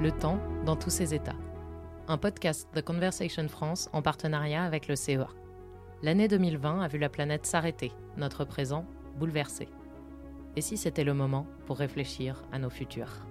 Le 0.00 0.12
temps 0.12 0.40
dans 0.64 0.76
tous 0.76 0.88
ses 0.88 1.12
états. 1.12 1.36
Un 2.08 2.16
podcast 2.16 2.66
de 2.74 2.80
Conversation 2.80 3.46
France 3.48 3.90
en 3.92 4.00
partenariat 4.00 4.64
avec 4.64 4.88
le 4.88 4.96
CEA. 4.96 5.28
L'année 6.02 6.26
2020 6.26 6.80
a 6.80 6.88
vu 6.88 6.96
la 6.96 7.10
planète 7.10 7.44
s'arrêter, 7.44 7.92
notre 8.16 8.46
présent 8.46 8.86
bouleversé. 9.18 9.68
Et 10.56 10.62
si 10.62 10.78
c'était 10.78 11.04
le 11.04 11.12
moment 11.12 11.46
pour 11.66 11.76
réfléchir 11.76 12.42
à 12.50 12.58
nos 12.58 12.70
futurs? 12.70 13.26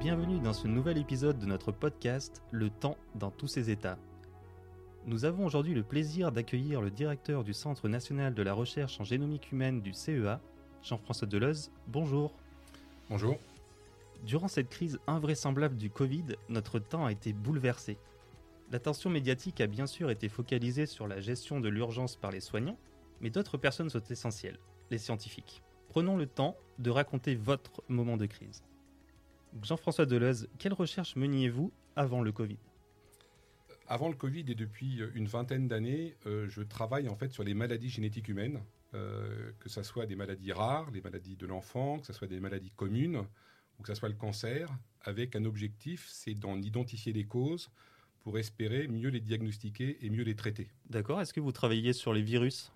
Bienvenue 0.00 0.38
dans 0.38 0.54
ce 0.54 0.66
nouvel 0.66 0.96
épisode 0.96 1.38
de 1.38 1.44
notre 1.44 1.72
podcast 1.72 2.42
Le 2.52 2.70
temps 2.70 2.96
dans 3.16 3.30
tous 3.30 3.48
ses 3.48 3.68
états. 3.68 3.98
Nous 5.04 5.26
avons 5.26 5.44
aujourd'hui 5.44 5.74
le 5.74 5.82
plaisir 5.82 6.32
d'accueillir 6.32 6.80
le 6.80 6.90
directeur 6.90 7.44
du 7.44 7.52
Centre 7.52 7.86
national 7.86 8.32
de 8.32 8.42
la 8.42 8.54
recherche 8.54 8.98
en 8.98 9.04
génomique 9.04 9.52
humaine 9.52 9.82
du 9.82 9.92
CEA, 9.92 10.40
Jean-François 10.82 11.26
Deleuze. 11.26 11.70
Bonjour. 11.86 12.32
Bonjour. 13.10 13.38
Durant 14.24 14.48
cette 14.48 14.68
crise 14.68 14.98
invraisemblable 15.06 15.76
du 15.76 15.90
Covid, 15.90 16.24
notre 16.48 16.78
temps 16.78 17.06
a 17.06 17.12
été 17.12 17.32
bouleversé. 17.32 17.98
L'attention 18.70 19.10
médiatique 19.10 19.60
a 19.60 19.66
bien 19.66 19.86
sûr 19.86 20.10
été 20.10 20.28
focalisée 20.28 20.86
sur 20.86 21.06
la 21.06 21.20
gestion 21.20 21.60
de 21.60 21.68
l'urgence 21.68 22.16
par 22.16 22.30
les 22.30 22.40
soignants, 22.40 22.78
mais 23.20 23.30
d'autres 23.30 23.56
personnes 23.56 23.90
sont 23.90 24.02
essentielles, 24.10 24.58
les 24.90 24.98
scientifiques. 24.98 25.62
Prenons 25.88 26.16
le 26.16 26.26
temps 26.26 26.56
de 26.78 26.90
raconter 26.90 27.34
votre 27.34 27.82
moment 27.88 28.16
de 28.16 28.26
crise. 28.26 28.62
Jean-François 29.62 30.06
Deleuze, 30.06 30.48
quelle 30.58 30.74
recherche 30.74 31.16
meniez-vous 31.16 31.72
avant 31.96 32.20
le 32.20 32.32
Covid? 32.32 32.58
Avant 33.88 34.08
le 34.08 34.14
Covid 34.14 34.44
et 34.48 34.54
depuis 34.54 35.00
une 35.14 35.26
vingtaine 35.26 35.66
d'années, 35.66 36.14
euh, 36.26 36.46
je 36.48 36.62
travaille 36.62 37.08
en 37.08 37.16
fait 37.16 37.32
sur 37.32 37.42
les 37.42 37.54
maladies 37.54 37.88
génétiques 37.88 38.28
humaines, 38.28 38.60
euh, 38.94 39.50
que 39.58 39.68
ce 39.68 39.82
soit 39.82 40.06
des 40.06 40.14
maladies 40.14 40.52
rares, 40.52 40.90
les 40.90 41.00
maladies 41.00 41.36
de 41.36 41.46
l'enfant, 41.46 41.98
que 41.98 42.06
ce 42.06 42.12
soit 42.12 42.28
des 42.28 42.40
maladies 42.40 42.70
communes 42.70 43.24
ou 43.78 43.82
que 43.82 43.88
ce 43.88 43.94
soit 43.94 44.08
le 44.08 44.14
cancer, 44.14 44.70
avec 45.02 45.36
un 45.36 45.44
objectif, 45.44 46.06
c'est 46.10 46.34
d'en 46.34 46.60
identifier 46.60 47.12
les 47.12 47.24
causes 47.24 47.70
pour 48.20 48.38
espérer 48.38 48.88
mieux 48.88 49.08
les 49.08 49.20
diagnostiquer 49.20 50.04
et 50.04 50.10
mieux 50.10 50.24
les 50.24 50.34
traiter. 50.34 50.68
D'accord. 50.90 51.20
Est-ce 51.20 51.32
que 51.32 51.40
vous 51.40 51.52
travaillez 51.52 51.92
sur 51.92 52.12
les 52.12 52.22
virus? 52.22 52.72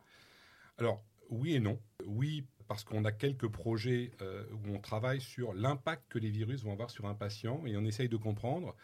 Alors, 0.78 1.04
oui 1.28 1.54
et 1.54 1.60
non. 1.60 1.78
Oui, 2.06 2.44
parce 2.68 2.84
qu'on 2.84 3.04
a 3.04 3.12
quelques 3.12 3.48
projets 3.48 4.12
euh, 4.22 4.44
où 4.52 4.74
on 4.74 4.78
travaille 4.78 5.20
sur 5.20 5.52
l'impact 5.52 6.04
que 6.08 6.18
les 6.18 6.30
virus 6.30 6.62
vont 6.62 6.72
avoir 6.72 6.90
sur 6.90 7.06
un 7.06 7.14
patient 7.14 7.62
et 7.66 7.76
on 7.76 7.84
essaye 7.84 8.08
de 8.08 8.16
comprendre 8.16 8.74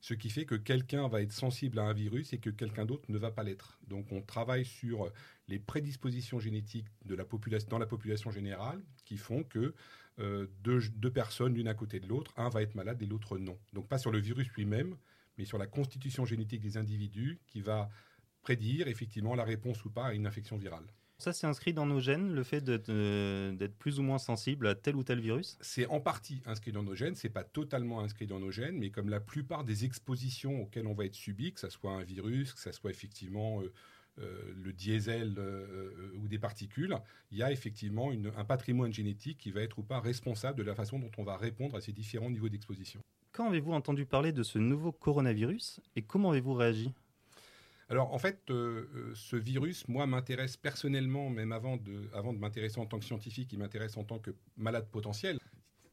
ce 0.00 0.14
qui 0.14 0.30
fait 0.30 0.46
que 0.46 0.54
quelqu'un 0.54 1.08
va 1.08 1.20
être 1.20 1.32
sensible 1.32 1.78
à 1.78 1.82
un 1.82 1.92
virus 1.92 2.32
et 2.32 2.38
que 2.38 2.50
quelqu'un 2.50 2.86
d'autre 2.86 3.10
ne 3.10 3.18
va 3.18 3.30
pas 3.30 3.42
l'être. 3.42 3.78
Donc 3.86 4.10
on 4.12 4.22
travaille 4.22 4.64
sur 4.64 5.12
les 5.48 5.58
prédispositions 5.58 6.40
génétiques 6.40 6.86
dans 7.04 7.78
la 7.78 7.86
population 7.86 8.30
générale 8.30 8.82
qui 9.04 9.18
font 9.18 9.44
que 9.44 9.74
euh, 10.18 10.46
deux, 10.62 10.80
deux, 10.96 11.10
personnes, 11.10 11.54
l'une 11.54 11.68
à 11.68 11.74
côté 11.74 12.00
de 12.00 12.06
l'autre, 12.06 12.32
un 12.36 12.48
va 12.48 12.62
être 12.62 12.74
malade 12.74 13.00
et 13.02 13.06
l'autre 13.06 13.38
non. 13.38 13.58
Donc 13.72 13.88
pas 13.88 13.98
sur 13.98 14.10
le 14.10 14.18
virus 14.18 14.48
lui-même, 14.52 14.96
mais 15.38 15.44
sur 15.44 15.58
la 15.58 15.66
constitution 15.66 16.24
génétique 16.24 16.60
des 16.60 16.76
individus 16.76 17.40
qui 17.46 17.60
va 17.60 17.90
prédire 18.42 18.88
effectivement 18.88 19.34
la 19.34 19.44
réponse 19.44 19.84
ou 19.84 19.90
pas 19.90 20.06
à 20.06 20.14
une 20.14 20.26
infection 20.26 20.56
virale. 20.56 20.86
Ça, 21.20 21.34
c'est 21.34 21.46
inscrit 21.46 21.74
dans 21.74 21.84
nos 21.84 22.00
gènes, 22.00 22.32
le 22.32 22.42
fait 22.42 22.64
d'être 22.64 23.74
plus 23.78 23.98
ou 23.98 24.02
moins 24.02 24.16
sensible 24.16 24.66
à 24.66 24.74
tel 24.74 24.96
ou 24.96 25.04
tel 25.04 25.20
virus 25.20 25.58
C'est 25.60 25.86
en 25.86 26.00
partie 26.00 26.40
inscrit 26.46 26.72
dans 26.72 26.82
nos 26.82 26.94
gènes, 26.94 27.14
c'est 27.14 27.28
pas 27.28 27.44
totalement 27.44 28.00
inscrit 28.00 28.26
dans 28.26 28.40
nos 28.40 28.50
gènes, 28.50 28.78
mais 28.78 28.88
comme 28.88 29.10
la 29.10 29.20
plupart 29.20 29.64
des 29.64 29.84
expositions 29.84 30.62
auxquelles 30.62 30.86
on 30.86 30.94
va 30.94 31.04
être 31.04 31.14
subi, 31.14 31.52
que 31.52 31.60
ce 31.60 31.68
soit 31.68 31.92
un 31.92 32.04
virus, 32.04 32.54
que 32.54 32.60
ce 32.60 32.72
soit 32.72 32.90
effectivement 32.90 33.60
euh, 33.60 33.70
euh, 34.20 34.54
le 34.64 34.72
diesel 34.72 35.34
euh, 35.36 36.10
ou 36.16 36.26
des 36.26 36.38
particules, 36.38 36.96
il 37.30 37.36
y 37.36 37.42
a 37.42 37.52
effectivement 37.52 38.10
un 38.10 38.44
patrimoine 38.46 38.94
génétique 38.94 39.36
qui 39.36 39.50
va 39.50 39.60
être 39.60 39.78
ou 39.78 39.82
pas 39.82 40.00
responsable 40.00 40.56
de 40.56 40.62
la 40.62 40.74
façon 40.74 40.98
dont 40.98 41.10
on 41.18 41.22
va 41.22 41.36
répondre 41.36 41.76
à 41.76 41.82
ces 41.82 41.92
différents 41.92 42.30
niveaux 42.30 42.48
d'exposition. 42.48 43.02
Quand 43.32 43.46
avez-vous 43.46 43.72
entendu 43.72 44.06
parler 44.06 44.32
de 44.32 44.42
ce 44.42 44.58
nouveau 44.58 44.90
coronavirus 44.90 45.80
et 45.96 46.02
comment 46.02 46.30
avez-vous 46.30 46.54
réagi? 46.54 46.94
Alors 47.90 48.14
en 48.14 48.18
fait, 48.18 48.38
euh, 48.50 48.88
euh, 48.94 49.12
ce 49.14 49.34
virus, 49.34 49.88
moi, 49.88 50.06
m'intéresse 50.06 50.56
personnellement, 50.56 51.28
même 51.28 51.50
avant 51.50 51.76
de, 51.76 52.08
avant 52.14 52.32
de 52.32 52.38
m'intéresser 52.38 52.78
en 52.78 52.86
tant 52.86 53.00
que 53.00 53.04
scientifique, 53.04 53.52
il 53.52 53.58
m'intéresse 53.58 53.96
en 53.96 54.04
tant 54.04 54.20
que 54.20 54.30
malade 54.56 54.88
potentiel. 54.88 55.38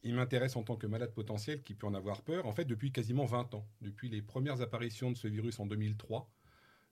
Il 0.03 0.13
m'intéresse 0.13 0.55
en 0.55 0.61
tant 0.61 0.75
que 0.75 0.85
malade 0.85 1.11
potentiel 1.11 1.63
qui 1.63 1.73
peut 1.73 1.87
en 1.87 1.95
avoir 1.95 2.21
peur, 2.21 2.45
en 2.45 2.53
fait, 2.53 2.65
depuis 2.65 2.91
quasiment 2.91 3.25
20 3.25 3.55
ans. 3.55 3.67
Depuis 3.81 4.09
les 4.09 4.21
premières 4.21 4.61
apparitions 4.61 5.11
de 5.11 5.17
ce 5.17 5.27
virus 5.27 5.59
en 5.59 5.65
2003, 5.65 6.29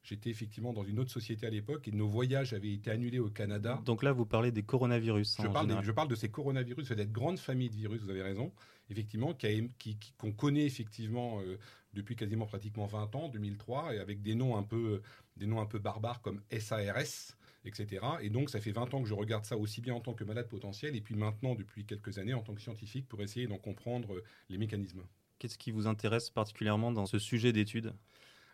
J'étais 0.05 0.29
effectivement 0.29 0.71
dans 0.71 0.83
une 0.83 0.99
autre 0.99 1.09
société 1.09 1.47
à 1.47 1.49
l'époque 1.49 1.87
et 1.87 1.91
nos 1.91 2.07
voyages 2.07 2.53
avaient 2.53 2.71
été 2.71 2.91
annulés 2.91 3.17
au 3.17 3.31
Canada. 3.31 3.81
Donc 3.85 4.03
là, 4.03 4.11
vous 4.11 4.27
parlez 4.27 4.51
des 4.51 4.61
coronavirus. 4.61 5.37
Je, 5.41 5.47
parle, 5.47 5.83
je 5.83 5.91
parle 5.91 6.07
de 6.07 6.13
ces 6.13 6.29
coronavirus, 6.29 6.89
cette 6.89 7.11
grande 7.11 7.39
famille 7.39 7.71
de 7.71 7.75
virus, 7.75 8.01
vous 8.03 8.11
avez 8.11 8.21
raison, 8.21 8.51
effectivement, 8.91 9.33
qu'on 9.33 9.69
qui, 9.79 9.97
qui, 9.97 10.13
connaît 10.37 10.65
effectivement 10.67 11.41
euh, 11.41 11.57
depuis 11.95 12.15
quasiment 12.15 12.45
pratiquement 12.45 12.85
20 12.85 13.15
ans, 13.15 13.29
2003, 13.29 13.95
et 13.95 13.99
avec 13.99 14.21
des 14.21 14.35
noms 14.35 14.55
un 14.57 14.63
peu, 14.63 15.01
des 15.37 15.47
noms 15.47 15.59
un 15.59 15.65
peu 15.65 15.79
barbares 15.79 16.21
comme 16.21 16.41
SARS, 16.59 17.35
etc. 17.65 18.05
Et 18.21 18.29
donc, 18.29 18.49
ça 18.49 18.61
fait 18.61 18.71
20 18.71 18.93
ans 18.93 19.01
que 19.01 19.09
je 19.09 19.13
regarde 19.13 19.45
ça 19.45 19.57
aussi 19.57 19.81
bien 19.81 19.95
en 19.95 19.99
tant 19.99 20.13
que 20.13 20.23
malade 20.23 20.47
potentiel, 20.47 20.95
et 20.95 21.01
puis 21.01 21.15
maintenant, 21.15 21.55
depuis 21.55 21.85
quelques 21.85 22.17
années, 22.19 22.33
en 22.33 22.41
tant 22.41 22.53
que 22.53 22.61
scientifique, 22.61 23.07
pour 23.07 23.21
essayer 23.21 23.47
d'en 23.47 23.57
comprendre 23.57 24.15
euh, 24.15 24.23
les 24.49 24.57
mécanismes. 24.57 25.03
Qu'est-ce 25.39 25.57
qui 25.57 25.71
vous 25.71 25.87
intéresse 25.87 26.29
particulièrement 26.29 26.91
dans 26.91 27.05
ce 27.05 27.19
sujet 27.19 27.51
d'étude? 27.51 27.93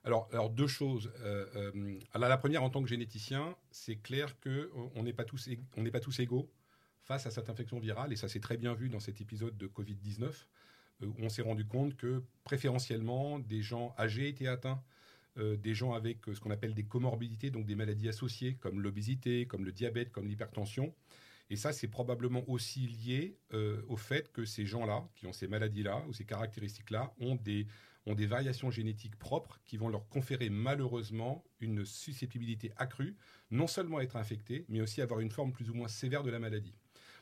Alors, 0.04 0.28
alors, 0.32 0.50
deux 0.50 0.68
choses. 0.68 1.12
Euh, 1.20 1.72
euh, 1.76 2.00
la 2.16 2.38
première, 2.38 2.64
en 2.64 2.70
tant 2.70 2.82
que 2.82 2.90
généticien, 2.90 3.56
c'est 3.72 3.98
clair 3.98 4.36
qu'on 4.40 5.04
n'est 5.04 5.14
pas, 5.14 5.26
tous, 5.26 5.50
on 5.78 5.84
pas 5.84 6.00
tous 6.00 6.20
égaux 6.20 6.50
face 7.04 7.26
à 7.26 7.32
cette 7.32 7.50
infection 7.50 7.80
virale, 7.80 8.12
et 8.12 8.16
ça 8.16 8.28
s'est 8.28 8.40
très 8.40 8.58
bien 8.58 8.74
vu 8.74 8.90
dans 8.90 9.00
cet 9.00 9.22
épisode 9.22 9.58
de 9.58 9.68
Covid-19, 9.68 10.24
euh, 10.24 10.32
où 11.04 11.16
on 11.20 11.30
s'est 11.30 11.42
rendu 11.42 11.66
compte 11.66 11.96
que 11.96 12.24
préférentiellement, 12.44 13.40
des 13.40 13.62
gens 13.62 13.94
âgés 13.98 14.28
étaient 14.28 14.48
atteints, 14.48 14.82
des 15.38 15.74
gens 15.74 15.94
avec 15.94 16.26
ce 16.26 16.40
qu'on 16.40 16.52
appelle 16.52 16.74
des 16.74 16.84
comorbidités, 16.84 17.52
donc 17.52 17.66
des 17.66 17.76
maladies 17.76 18.10
associées, 18.10 18.56
comme 18.56 18.82
l'obésité, 18.82 19.46
comme 19.48 19.64
le 19.64 19.72
diabète, 19.72 20.12
comme 20.12 20.28
l'hypertension. 20.28 20.94
Et 21.50 21.56
ça, 21.56 21.72
c'est 21.74 21.88
probablement 21.88 22.44
aussi 22.50 22.88
lié 22.88 23.38
au 23.88 23.96
fait 23.96 24.32
que 24.32 24.46
ces 24.46 24.66
gens-là, 24.66 25.08
qui 25.16 25.28
ont 25.28 25.34
ces 25.34 25.48
maladies-là 25.48 26.04
ou 26.08 26.14
ces 26.14 26.26
caractéristiques-là, 26.26 27.14
ont 27.20 27.36
des 27.36 27.68
ont 28.08 28.16
des 28.16 28.26
variations 28.26 28.72
génétiques 28.72 29.16
propres 29.18 29.60
qui 29.66 29.78
vont 29.78 29.90
leur 29.90 30.08
conférer 30.10 30.50
malheureusement 30.50 31.44
une 31.60 31.86
susceptibilité 31.86 32.72
accrue, 32.78 33.16
non 33.52 33.68
seulement 33.68 33.98
à 33.98 34.04
être 34.04 34.16
infectés, 34.16 34.66
mais 34.70 34.82
aussi 34.82 35.02
à 35.02 35.04
avoir 35.04 35.20
une 35.20 35.32
forme 35.32 35.52
plus 35.52 35.70
ou 35.70 35.74
moins 35.74 35.88
sévère 35.88 36.24
de 36.24 36.32
la 36.32 36.40
maladie. 36.40 36.74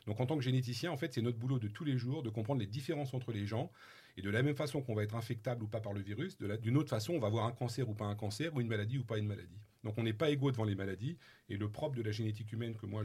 Donc 0.06 0.20
en 0.20 0.26
tant 0.26 0.36
que 0.36 0.42
généticien, 0.42 0.90
en 0.90 0.96
fait, 0.96 1.12
c'est 1.12 1.22
notre 1.22 1.38
boulot 1.38 1.58
de 1.58 1.68
tous 1.68 1.84
les 1.84 1.96
jours 1.96 2.22
de 2.22 2.30
comprendre 2.30 2.60
les 2.60 2.66
différences 2.66 3.14
entre 3.14 3.32
les 3.32 3.46
gens. 3.46 3.70
Et 4.16 4.22
de 4.22 4.30
la 4.30 4.42
même 4.42 4.56
façon 4.56 4.82
qu'on 4.82 4.94
va 4.94 5.02
être 5.02 5.14
infectable 5.14 5.62
ou 5.62 5.68
pas 5.68 5.80
par 5.80 5.92
le 5.92 6.00
virus, 6.00 6.36
d'une 6.36 6.76
autre 6.76 6.90
façon, 6.90 7.14
on 7.14 7.20
va 7.20 7.28
avoir 7.28 7.46
un 7.46 7.52
cancer 7.52 7.88
ou 7.88 7.94
pas 7.94 8.06
un 8.06 8.16
cancer, 8.16 8.54
ou 8.54 8.60
une 8.60 8.66
maladie 8.66 8.98
ou 8.98 9.04
pas 9.04 9.18
une 9.18 9.26
maladie. 9.26 9.58
Donc 9.84 9.96
on 9.98 10.02
n'est 10.02 10.12
pas 10.12 10.30
égaux 10.30 10.50
devant 10.50 10.64
les 10.64 10.74
maladies. 10.74 11.16
Et 11.48 11.56
le 11.56 11.70
propre 11.70 11.96
de 11.96 12.02
la 12.02 12.10
génétique 12.10 12.52
humaine, 12.52 12.74
que 12.74 12.86
moi, 12.86 13.04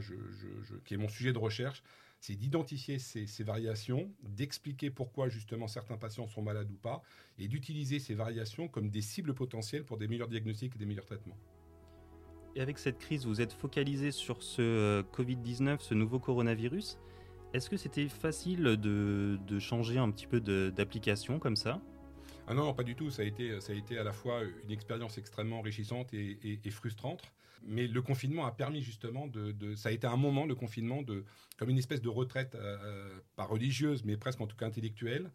qui 0.84 0.94
est 0.94 0.98
mon 0.98 1.08
sujet 1.08 1.32
de 1.32 1.38
recherche, 1.38 1.82
c'est 2.20 2.34
d'identifier 2.34 2.98
ces, 2.98 3.44
variations, 3.44 4.10
d'expliquer 4.22 4.90
pourquoi 4.90 5.28
justement 5.28 5.68
certains 5.68 5.96
patients 5.96 6.26
sont 6.26 6.42
malades 6.42 6.70
ou 6.70 6.76
pas, 6.76 7.02
et 7.38 7.46
d'utiliser 7.46 7.98
ces 7.98 8.14
variations 8.14 8.68
comme 8.68 8.90
des 8.90 9.02
cibles 9.02 9.34
potentielles 9.34 9.84
pour 9.84 9.96
des 9.96 10.08
meilleurs 10.08 10.28
diagnostics 10.28 10.74
et 10.74 10.78
des 10.78 10.86
meilleurs 10.86 11.06
traitements. 11.06 11.36
Avec 12.58 12.78
cette 12.78 12.98
crise, 12.98 13.26
vous 13.26 13.40
êtes 13.40 13.52
focalisé 13.52 14.10
sur 14.10 14.42
ce 14.42 14.62
euh, 14.62 15.02
Covid-19, 15.14 15.80
ce 15.80 15.94
nouveau 15.94 16.18
coronavirus. 16.18 16.98
Est-ce 17.52 17.70
que 17.70 17.76
c'était 17.76 18.08
facile 18.08 18.62
de, 18.62 19.58
changer 19.58 19.98
un 19.98 20.10
petit 20.10 20.26
peu 20.26 20.40
d'application 20.40 21.38
comme 21.38 21.56
ça? 21.56 21.80
Ah 22.46 22.54
non, 22.54 22.74
pas 22.74 22.82
du 22.82 22.94
tout. 22.94 23.10
Ça 23.10 23.22
a, 23.22 23.24
été, 23.24 23.60
ça 23.60 23.72
a 23.72 23.76
été 23.76 23.98
à 23.98 24.04
la 24.04 24.12
fois 24.12 24.42
une 24.64 24.70
expérience 24.70 25.18
extrêmement 25.18 25.58
enrichissante 25.60 26.12
et 26.12 26.70
frustrante. 26.70 27.22
Mais 27.66 27.86
le 27.86 28.02
confinement 28.02 28.46
a 28.46 28.52
permis 28.52 28.80
justement 28.80 29.26
de, 29.26 29.74
ça 29.74 29.88
a 29.88 29.92
été 29.92 30.06
un 30.06 30.16
moment 30.16 30.46
le 30.46 30.54
confinement 30.54 31.02
de 31.02 31.24
comme 31.58 31.70
une 31.70 31.78
espèce 31.78 32.00
de 32.00 32.08
retraite 32.08 32.54
euh, 32.54 32.76
euh, 32.82 33.18
pas 33.34 33.44
religieuse 33.44 34.04
mais 34.04 34.16
presque 34.16 34.40
en 34.40 34.46
tout 34.46 34.56
cas 34.56 34.66
intellectuelle 34.66 35.30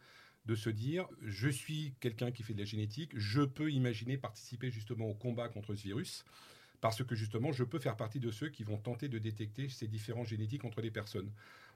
de 0.45 0.55
se 0.55 0.69
dire 0.69 1.07
je 1.21 1.49
suis 1.49 1.93
quelqu'un 1.99 2.31
qui 2.31 2.43
fait 2.43 2.53
de 2.53 2.59
la 2.59 2.65
génétique, 2.65 3.11
je 3.15 3.41
peux 3.41 3.71
imaginer 3.71 4.17
participer 4.17 4.71
justement 4.71 5.07
au 5.07 5.13
combat 5.13 5.49
contre 5.49 5.75
ce 5.75 5.83
virus 5.83 6.23
parce 6.81 7.03
que 7.03 7.15
justement 7.15 7.51
je 7.51 7.63
peux 7.63 7.79
faire 7.79 7.95
partie 7.95 8.19
de 8.19 8.31
ceux 8.31 8.49
qui 8.49 8.63
vont 8.63 8.77
tenter 8.77 9.07
de 9.07 9.19
détecter 9.19 9.69
ces 9.69 9.87
différences 9.87 10.27
génétiques 10.27 10.65
entre 10.65 10.81
les 10.81 10.91
personnes. 10.91 11.31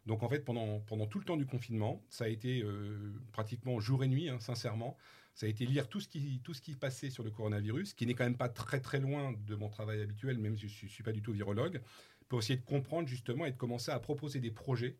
Donc 0.05 0.23
en 0.23 0.29
fait 0.29 0.39
pendant, 0.39 0.79
pendant 0.81 1.07
tout 1.07 1.19
le 1.19 1.25
temps 1.25 1.37
du 1.37 1.45
confinement, 1.45 2.03
ça 2.09 2.25
a 2.25 2.27
été 2.27 2.61
euh, 2.63 3.13
pratiquement 3.31 3.79
jour 3.79 4.03
et 4.03 4.07
nuit, 4.07 4.29
hein, 4.29 4.39
sincèrement, 4.39 4.97
ça 5.33 5.45
a 5.45 5.49
été 5.49 5.65
lire 5.65 5.87
tout 5.87 5.99
ce 5.99 6.07
qui, 6.07 6.41
tout 6.43 6.53
ce 6.53 6.61
qui 6.61 6.73
passait 6.73 7.09
sur 7.09 7.23
le 7.23 7.31
coronavirus, 7.31 7.93
qui 7.93 8.05
n'est 8.05 8.13
quand 8.13 8.23
même 8.23 8.37
pas 8.37 8.49
très 8.49 8.79
très 8.79 8.99
loin 8.99 9.33
de 9.45 9.55
mon 9.55 9.69
travail 9.69 10.01
habituel, 10.01 10.37
même 10.37 10.57
si 10.57 10.67
je 10.67 10.85
ne 10.85 10.89
suis 10.89 11.03
pas 11.03 11.11
du 11.11 11.21
tout 11.21 11.33
virologue, 11.33 11.81
pour 12.27 12.39
essayer 12.39 12.57
de 12.57 12.65
comprendre 12.65 13.07
justement 13.07 13.45
et 13.45 13.51
de 13.51 13.57
commencer 13.57 13.91
à 13.91 13.99
proposer 13.99 14.39
des 14.39 14.51
projets 14.51 14.97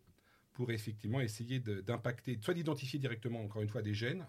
pour 0.53 0.71
effectivement 0.71 1.19
essayer 1.19 1.59
d'impacter, 1.59 2.39
soit 2.41 2.53
d'identifier 2.53 2.99
directement, 2.99 3.41
encore 3.41 3.61
une 3.61 3.69
fois, 3.69 3.81
des 3.81 3.93
gènes 3.93 4.25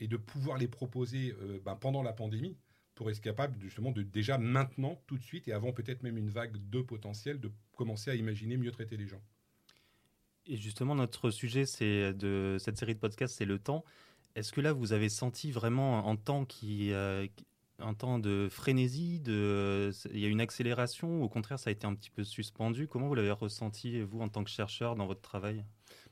et 0.00 0.08
de 0.08 0.16
pouvoir 0.16 0.58
les 0.58 0.68
proposer 0.68 1.34
euh, 1.40 1.60
ben, 1.64 1.74
pendant 1.76 2.02
la 2.02 2.12
pandémie 2.12 2.56
pour 2.96 3.10
être 3.10 3.20
capable 3.20 3.60
justement 3.60 3.92
de 3.92 4.02
déjà 4.02 4.38
maintenant, 4.38 5.00
tout 5.06 5.16
de 5.16 5.22
suite, 5.22 5.46
et 5.46 5.52
avant 5.52 5.72
peut-être 5.72 6.02
même 6.02 6.16
une 6.16 6.30
vague 6.30 6.56
de 6.70 6.80
potentiel, 6.80 7.38
de 7.38 7.52
commencer 7.76 8.10
à 8.10 8.16
imaginer 8.16 8.56
mieux 8.56 8.72
traiter 8.72 8.96
les 8.96 9.06
gens. 9.06 9.22
Et 10.46 10.56
justement, 10.56 10.94
notre 10.94 11.30
sujet 11.30 11.66
c'est 11.66 12.12
de 12.14 12.56
cette 12.58 12.78
série 12.78 12.94
de 12.94 13.00
podcasts, 13.00 13.36
c'est 13.36 13.44
le 13.44 13.58
temps. 13.58 13.84
Est-ce 14.34 14.52
que 14.52 14.60
là, 14.60 14.72
vous 14.72 14.92
avez 14.92 15.08
senti 15.08 15.50
vraiment 15.50 16.10
un 16.10 16.16
temps 16.16 16.44
qui, 16.44 16.92
euh, 16.92 17.26
un 17.78 17.94
temps 17.94 18.18
de 18.18 18.48
frénésie, 18.50 19.20
de, 19.20 19.90
il 20.12 20.20
y 20.20 20.24
a 20.24 20.28
une 20.28 20.40
accélération 20.40 21.20
ou 21.20 21.24
au 21.24 21.28
contraire, 21.28 21.58
ça 21.58 21.70
a 21.70 21.72
été 21.72 21.86
un 21.86 21.94
petit 21.94 22.10
peu 22.10 22.24
suspendu? 22.24 22.86
Comment 22.86 23.08
vous 23.08 23.14
l'avez 23.14 23.30
ressenti, 23.30 24.00
vous, 24.02 24.20
en 24.20 24.28
tant 24.28 24.44
que 24.44 24.50
chercheur, 24.50 24.94
dans 24.94 25.06
votre 25.06 25.22
travail? 25.22 25.64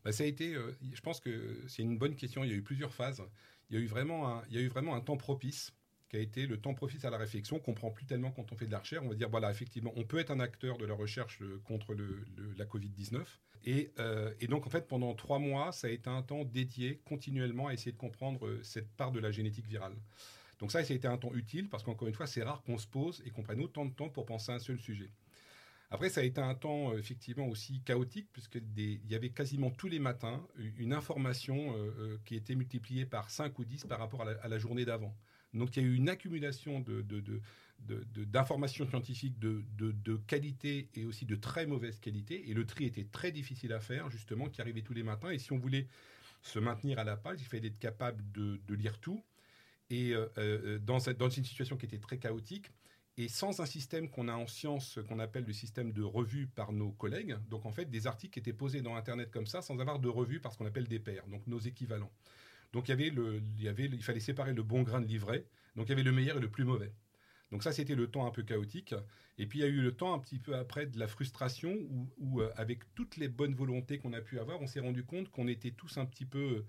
Bah, 0.05 0.13
Ça 0.13 0.25
a 0.25 0.27
été, 0.27 0.55
euh, 0.55 0.73
je 0.93 1.01
pense 1.01 1.21
que 1.21 1.63
c'est 1.67 1.83
une 1.83 1.99
bonne 1.99 2.17
question. 2.17 2.45
Il 2.45 2.51
y 2.51 2.53
a 2.53 2.57
eu 2.57 2.63
plusieurs 2.63 2.93
phases. 2.93 3.23
Il 3.71 3.77
y 3.77 3.79
a 3.79 3.83
eu 3.83 3.87
vraiment 3.87 4.29
un, 4.29 4.43
il 4.49 4.55
y 4.55 4.59
a 4.59 4.61
eu 4.61 4.69
vraiment 4.69 4.95
un 4.95 5.01
temps 5.01 5.17
propice 5.17 5.73
qui 6.15 6.21
a 6.21 6.23
été 6.23 6.47
le 6.47 6.59
temps 6.59 6.75
propice 6.75 7.05
à 7.05 7.11
la 7.11 7.19
réflexion 7.19 7.59
qu'on 7.59 7.75
prend 7.75 7.91
plus 7.91 8.07
tellement 8.07 8.31
quand 8.31 8.53
on 8.53 8.57
fait 8.57 8.67
de 8.67 8.71
la 8.71 8.79
recherche. 8.79 9.05
On 9.05 9.09
va 9.09 9.17
dire, 9.17 9.29
voilà, 9.29 9.51
effectivement, 9.51 9.93
on 9.97 10.05
peut 10.05 10.21
être 10.21 10.31
un 10.31 10.39
acteur 10.39 10.79
de 10.79 10.87
la 10.87 10.95
recherche 10.95 11.43
euh, 11.43 11.61
contre 11.65 11.93
la 12.57 12.65
Covid-19. 12.65 13.25
Et, 13.65 13.91
euh, 13.99 14.33
et, 14.41 14.47
donc, 14.47 14.65
en 14.65 14.71
fait, 14.71 14.87
pendant 14.87 15.13
trois 15.15 15.41
mois, 15.41 15.73
ça 15.73 15.89
a 15.89 15.91
été 15.91 16.09
un 16.09 16.23
temps 16.23 16.45
dédié 16.45 17.01
continuellement 17.05 17.67
à 17.67 17.73
essayer 17.75 17.91
de 17.91 17.97
comprendre 17.97 18.61
cette 18.63 18.93
part 18.93 19.11
de 19.11 19.19
la 19.19 19.33
génétique 19.33 19.67
virale. 19.67 19.97
Donc 20.61 20.71
ça, 20.71 20.85
ça 20.85 20.93
a 20.93 20.97
été 20.97 21.09
un 21.09 21.17
temps 21.17 21.35
utile 21.35 21.69
parce 21.69 21.83
qu'encore 21.83 22.07
une 22.07 22.15
fois, 22.15 22.29
c'est 22.29 22.45
rare 22.45 22.63
qu'on 22.63 22.79
se 22.79 22.87
pose 22.87 23.21
et 23.27 23.31
qu'on 23.31 23.43
prenne 23.43 23.61
autant 23.61 23.85
de 23.85 23.93
temps 23.93 24.09
pour 24.09 24.25
penser 24.25 24.53
à 24.53 24.55
un 24.55 24.61
seul 24.61 24.79
sujet. 24.79 25.11
Après, 25.95 26.09
ça 26.11 26.23
a 26.23 26.25
été 26.25 26.41
un 26.41 26.55
temps 26.55 26.93
euh, 26.93 26.99
effectivement 26.99 27.47
aussi 27.47 27.81
chaotique, 27.83 28.29
puisqu'il 28.33 29.01
y 29.09 29.15
avait 29.15 29.31
quasiment 29.31 29.71
tous 29.71 29.89
les 29.89 30.01
matins 30.01 30.45
une 30.77 30.93
information 30.93 31.77
euh, 31.77 31.95
euh, 31.99 32.19
qui 32.25 32.35
était 32.35 32.55
multipliée 32.55 33.07
par 33.07 33.31
5 33.31 33.57
ou 33.59 33.65
10 33.65 33.85
par 33.85 33.99
rapport 33.99 34.23
à 34.23 34.49
la, 34.49 34.59
journée 34.59 34.85
d'avant. 34.85 35.15
Donc 35.55 35.77
il 35.77 35.83
y 35.83 35.87
a 35.87 35.89
eu 35.89 35.95
une 35.95 36.09
accumulation 36.09 36.85
d'informations 38.27 38.89
scientifiques 38.89 39.39
de, 39.39 40.17
qualité 40.27 40.89
et 40.95 41.05
aussi 41.05 41.27
de 41.27 41.37
très 41.37 41.67
mauvaise 41.67 41.99
qualité. 42.01 42.51
Et 42.51 42.55
le 42.55 42.67
tri 42.67 42.85
était 42.85 43.05
très 43.05 43.33
difficile 43.33 43.73
à 43.73 43.81
faire, 43.81 44.11
justement, 44.11 44.49
qui 44.49 44.61
arrivait 44.61 44.83
tous 44.83 44.95
les 44.95 45.03
matins. 45.03 45.31
Et 45.31 45.39
si 45.39 45.53
on 45.53 45.59
voulait 45.59 45.87
se 46.43 46.59
maintenir 46.59 46.99
à 46.99 47.05
la 47.05 47.17
page, 47.17 47.41
il 47.41 47.47
fallait 47.47 47.69
être 47.69 47.79
capable 47.79 48.23
de, 48.33 48.75
lire 48.75 48.99
tout. 48.99 49.23
Et 49.91 50.15
dans, 50.83 50.99
dans 51.19 51.31
une 51.31 51.45
situation 51.45 51.77
qui 51.77 51.87
était 51.87 51.99
très 51.99 52.19
chaotique, 52.19 52.71
et 53.17 53.29
sans 53.29 53.61
un 53.61 53.67
système 53.67 54.11
qu'on 54.11 54.29
a 54.29 54.35
en 54.35 54.47
science, 54.47 54.99
qu'on 55.09 55.21
appelle 55.21 55.45
le 55.45 55.53
système 55.53 55.93
de 55.93 56.03
revue 56.03 56.49
par 56.49 56.73
nos 56.73 56.91
collègues. 56.91 57.37
Donc 57.49 57.65
en 57.65 57.71
fait, 57.71 57.85
des 57.85 58.07
articles 58.07 58.39
étaient 58.39 58.53
posés 58.53 58.83
dans 58.83 58.97
Internet 58.97 59.31
comme 59.31 59.47
ça, 59.47 59.63
sans 59.63 59.79
avoir 59.79 60.01
de 60.01 60.09
revue 60.09 60.41
par 60.41 60.53
ce 60.53 60.59
qu'on 60.59 60.67
appelle 60.67 60.89
des 60.89 60.99
pairs, 60.99 61.27
donc 61.29 61.47
nos 61.47 61.61
équivalents. 61.61 62.11
Donc 62.75 62.89
il 62.89 62.91
y 63.63 63.69
avait 63.69 63.85
il 63.87 64.03
fallait 64.03 64.21
séparer 64.21 64.53
le 64.53 64.63
bon 64.63 64.83
grain 64.83 65.01
de 65.01 65.07
livret. 65.07 65.47
Donc 65.77 65.87
il 65.87 65.91
y 65.91 65.93
avait 65.93 66.03
le 66.03 66.13
meilleur 66.13 66.37
et 66.37 66.41
le 66.41 66.51
plus 66.51 66.65
mauvais. 66.65 66.93
Donc 67.53 67.63
ça, 67.63 67.71
c'était 67.71 67.95
le 67.95 68.09
temps 68.09 68.27
un 68.27 68.33
peu 68.33 68.43
chaotique. 68.43 68.97
Et 69.39 69.47
puis 69.47 69.61
il 69.61 69.63
y 69.63 69.65
a 69.65 69.69
eu 69.69 69.81
le 69.81 69.93
temps 69.93 70.13
un 70.13 70.19
petit 70.19 70.41
peu 70.41 70.57
après 70.57 70.87
de 70.87 70.99
la 70.99 71.07
frustration, 71.07 71.77
où, 72.19 72.41
euh, 72.41 72.51
avec 72.57 72.81
toutes 72.97 73.17
les 73.17 73.29
bonnes 73.29 73.55
volontés 73.55 73.99
qu'on 73.99 74.13
a 74.13 74.21
pu 74.21 74.41
avoir, 74.41 74.61
on 74.61 74.67
s'est 74.67 74.81
rendu 74.81 75.05
compte 75.05 75.31
qu'on 75.31 75.47
était 75.47 75.71
tous 75.71 75.97
un 75.97 76.05
petit 76.05 76.27
peu 76.27 76.65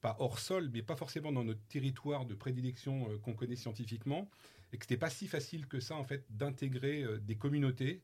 pas 0.00 0.16
hors 0.18 0.40
sol, 0.40 0.68
mais 0.72 0.82
pas 0.82 0.96
forcément 0.96 1.30
dans 1.30 1.44
notre 1.44 1.64
territoire 1.68 2.26
de 2.26 2.34
prédilection 2.34 3.08
euh, 3.08 3.18
qu'on 3.18 3.34
connaît 3.34 3.54
scientifiquement, 3.54 4.28
et 4.72 4.78
que 4.78 4.84
c'était 4.84 4.96
pas 4.96 5.10
si 5.10 5.28
facile 5.28 5.68
que 5.68 5.78
ça 5.78 5.94
en 5.94 6.02
fait 6.02 6.26
d'intégrer 6.28 7.04
euh, 7.04 7.18
des 7.18 7.36
communautés 7.36 8.02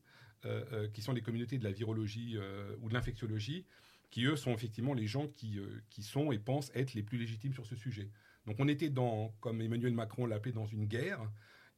qui 0.93 1.01
sont 1.01 1.13
les 1.13 1.21
communautés 1.21 1.57
de 1.57 1.63
la 1.63 1.71
virologie 1.71 2.37
ou 2.81 2.89
de 2.89 2.93
l'infectiologie, 2.93 3.65
qui 4.13 4.25
eux 4.25 4.35
sont 4.35 4.53
effectivement 4.53 4.93
les 4.93 5.07
gens 5.07 5.27
qui, 5.27 5.59
qui 5.89 6.03
sont 6.03 6.31
et 6.31 6.37
pensent 6.37 6.71
être 6.75 6.93
les 6.93 7.01
plus 7.01 7.17
légitimes 7.17 7.51
sur 7.51 7.65
ce 7.65 7.75
sujet. 7.75 8.11
Donc 8.45 8.57
on 8.59 8.67
était 8.67 8.91
dans, 8.91 9.33
comme 9.39 9.59
Emmanuel 9.59 9.91
Macron 9.91 10.27
l'appelait, 10.27 10.51
dans 10.51 10.67
une 10.67 10.85
guerre, 10.85 11.19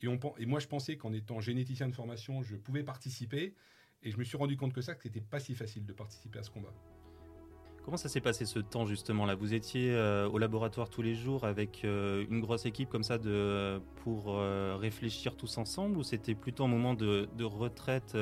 et, 0.02 0.10
on, 0.10 0.20
et 0.38 0.46
moi 0.46 0.60
je 0.60 0.68
pensais 0.68 0.98
qu'en 0.98 1.14
étant 1.14 1.40
généticien 1.40 1.88
de 1.88 1.96
formation, 1.96 2.44
je 2.44 2.58
pouvais 2.58 2.84
participer, 2.84 3.56
et 4.04 4.12
je 4.12 4.18
me 4.18 4.26
suis 4.26 4.36
rendu 4.36 4.58
compte 4.58 4.74
que 4.74 4.82
ça, 4.82 4.96
que 4.96 5.04
c'était 5.04 5.22
pas 5.22 5.40
si 5.40 5.56
facile 5.56 5.86
de 5.86 5.94
participer 5.94 6.40
à 6.40 6.44
ce 6.44 6.50
combat. 6.50 6.74
Comment 7.86 7.96
ça 7.96 8.10
s'est 8.10 8.20
passé 8.20 8.46
ce 8.46 8.60
temps 8.60 8.86
justement 8.86 9.26
là? 9.26 9.36
Vous 9.36 9.54
étiez 9.54 9.94
euh, 9.94 10.28
au 10.28 10.38
laboratoire 10.38 10.90
tous 10.90 11.04
les 11.04 11.16
jours 11.16 11.46
avec 11.46 11.86
euh, 11.86 12.26
une 12.30 12.42
grosse 12.42 12.66
équipe 12.66 12.90
comme 12.90 13.04
ça 13.04 13.18
de, 13.18 13.80
pour 14.04 14.36
euh, 14.36 14.76
réfléchir 14.76 15.38
tous 15.38 15.58
ensemble 15.58 15.98
ou 15.98 16.04
c'était 16.04 16.36
plutôt 16.36 16.66
un 16.66 16.68
moment 16.68 16.96
de, 16.96 17.44
retraite 17.44 18.18